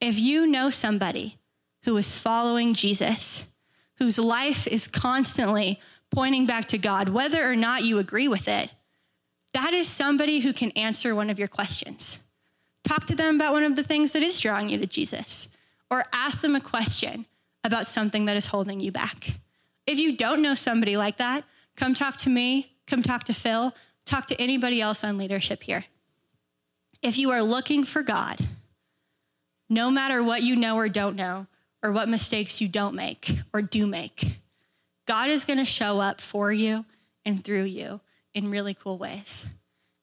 If 0.00 0.18
you 0.18 0.46
know 0.46 0.70
somebody 0.70 1.38
who 1.84 1.96
is 1.96 2.18
following 2.18 2.74
Jesus, 2.74 3.50
whose 3.98 4.18
life 4.18 4.66
is 4.66 4.88
constantly 4.88 5.80
pointing 6.10 6.46
back 6.46 6.66
to 6.66 6.78
God, 6.78 7.08
whether 7.08 7.48
or 7.50 7.56
not 7.56 7.84
you 7.84 7.98
agree 7.98 8.28
with 8.28 8.48
it, 8.48 8.70
that 9.54 9.72
is 9.72 9.88
somebody 9.88 10.40
who 10.40 10.52
can 10.52 10.70
answer 10.72 11.14
one 11.14 11.30
of 11.30 11.38
your 11.38 11.48
questions. 11.48 12.22
Talk 12.84 13.06
to 13.06 13.14
them 13.14 13.36
about 13.36 13.52
one 13.52 13.64
of 13.64 13.74
the 13.74 13.82
things 13.82 14.12
that 14.12 14.22
is 14.22 14.40
drawing 14.40 14.68
you 14.68 14.78
to 14.78 14.86
Jesus, 14.86 15.48
or 15.90 16.04
ask 16.12 16.40
them 16.40 16.56
a 16.56 16.60
question 16.60 17.26
about 17.64 17.86
something 17.86 18.26
that 18.26 18.36
is 18.36 18.46
holding 18.46 18.80
you 18.80 18.92
back. 18.92 19.38
If 19.86 19.98
you 19.98 20.16
don't 20.16 20.42
know 20.42 20.54
somebody 20.54 20.96
like 20.96 21.18
that, 21.18 21.44
come 21.76 21.94
talk 21.94 22.16
to 22.18 22.30
me 22.30 22.76
come 22.86 23.02
talk 23.02 23.24
to 23.24 23.34
Phil, 23.34 23.74
talk 24.04 24.26
to 24.26 24.40
anybody 24.40 24.80
else 24.80 25.04
on 25.04 25.18
leadership 25.18 25.62
here. 25.62 25.84
If 27.02 27.18
you 27.18 27.30
are 27.30 27.42
looking 27.42 27.84
for 27.84 28.02
God, 28.02 28.38
no 29.68 29.90
matter 29.90 30.22
what 30.22 30.42
you 30.42 30.56
know 30.56 30.76
or 30.76 30.88
don't 30.88 31.16
know, 31.16 31.46
or 31.82 31.92
what 31.92 32.08
mistakes 32.08 32.60
you 32.60 32.68
don't 32.68 32.94
make 32.94 33.30
or 33.52 33.62
do 33.62 33.86
make, 33.86 34.38
God 35.06 35.30
is 35.30 35.44
going 35.44 35.58
to 35.58 35.64
show 35.64 36.00
up 36.00 36.20
for 36.20 36.50
you 36.50 36.84
and 37.24 37.44
through 37.44 37.64
you 37.64 38.00
in 38.34 38.50
really 38.50 38.74
cool 38.74 38.98
ways. 38.98 39.46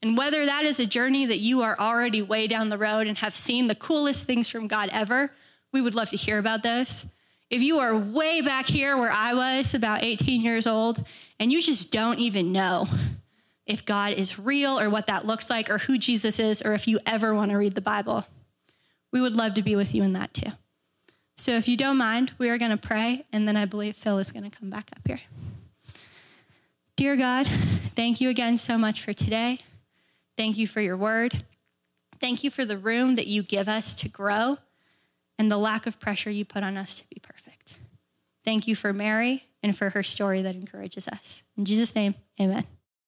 And 0.01 0.17
whether 0.17 0.45
that 0.45 0.65
is 0.65 0.79
a 0.79 0.85
journey 0.85 1.25
that 1.25 1.39
you 1.39 1.61
are 1.61 1.77
already 1.79 2.21
way 2.21 2.47
down 2.47 2.69
the 2.69 2.77
road 2.77 3.07
and 3.07 3.17
have 3.17 3.35
seen 3.35 3.67
the 3.67 3.75
coolest 3.75 4.25
things 4.25 4.49
from 4.49 4.67
God 4.67 4.89
ever, 4.91 5.31
we 5.73 5.81
would 5.81 5.95
love 5.95 6.11
to 6.11 6.17
hear 6.17 6.37
about 6.37 6.63
this. 6.63 7.05
If 7.49 7.61
you 7.61 7.79
are 7.79 7.97
way 7.97 8.41
back 8.41 8.67
here 8.67 8.95
where 8.95 9.11
I 9.11 9.33
was, 9.33 9.73
about 9.73 10.03
18 10.03 10.41
years 10.41 10.65
old, 10.65 11.05
and 11.39 11.51
you 11.51 11.61
just 11.61 11.91
don't 11.91 12.19
even 12.19 12.51
know 12.51 12.87
if 13.65 13.85
God 13.85 14.13
is 14.13 14.39
real 14.39 14.79
or 14.79 14.89
what 14.89 15.07
that 15.07 15.25
looks 15.25 15.49
like 15.49 15.69
or 15.69 15.79
who 15.79 15.97
Jesus 15.97 16.39
is 16.39 16.61
or 16.61 16.73
if 16.73 16.87
you 16.87 16.99
ever 17.05 17.33
want 17.33 17.51
to 17.51 17.57
read 17.57 17.75
the 17.75 17.81
Bible, 17.81 18.25
we 19.11 19.21
would 19.21 19.35
love 19.35 19.55
to 19.55 19.61
be 19.61 19.75
with 19.75 19.93
you 19.93 20.03
in 20.03 20.13
that 20.13 20.33
too. 20.33 20.51
So 21.37 21.51
if 21.51 21.67
you 21.67 21.75
don't 21.75 21.97
mind, 21.97 22.31
we 22.37 22.49
are 22.49 22.57
going 22.57 22.71
to 22.71 22.77
pray, 22.77 23.25
and 23.31 23.47
then 23.47 23.57
I 23.57 23.65
believe 23.65 23.95
Phil 23.95 24.19
is 24.19 24.31
going 24.31 24.49
to 24.49 24.57
come 24.57 24.69
back 24.69 24.89
up 24.95 25.07
here. 25.07 25.21
Dear 26.95 27.15
God, 27.15 27.47
thank 27.95 28.21
you 28.21 28.29
again 28.29 28.57
so 28.57 28.77
much 28.77 29.01
for 29.01 29.13
today. 29.13 29.59
Thank 30.37 30.57
you 30.57 30.67
for 30.67 30.79
your 30.79 30.95
word. 30.95 31.43
Thank 32.19 32.43
you 32.43 32.49
for 32.49 32.65
the 32.65 32.77
room 32.77 33.15
that 33.15 33.27
you 33.27 33.43
give 33.43 33.67
us 33.67 33.95
to 33.95 34.09
grow 34.09 34.57
and 35.37 35.51
the 35.51 35.57
lack 35.57 35.85
of 35.85 35.99
pressure 35.99 36.29
you 36.29 36.45
put 36.45 36.63
on 36.63 36.77
us 36.77 36.99
to 36.99 37.05
be 37.09 37.19
perfect. 37.21 37.77
Thank 38.43 38.67
you 38.67 38.75
for 38.75 38.93
Mary 38.93 39.45
and 39.61 39.77
for 39.77 39.91
her 39.91 40.03
story 40.03 40.41
that 40.41 40.55
encourages 40.55 41.07
us. 41.07 41.43
In 41.57 41.65
Jesus' 41.65 41.95
name, 41.95 42.15
amen. 42.39 42.65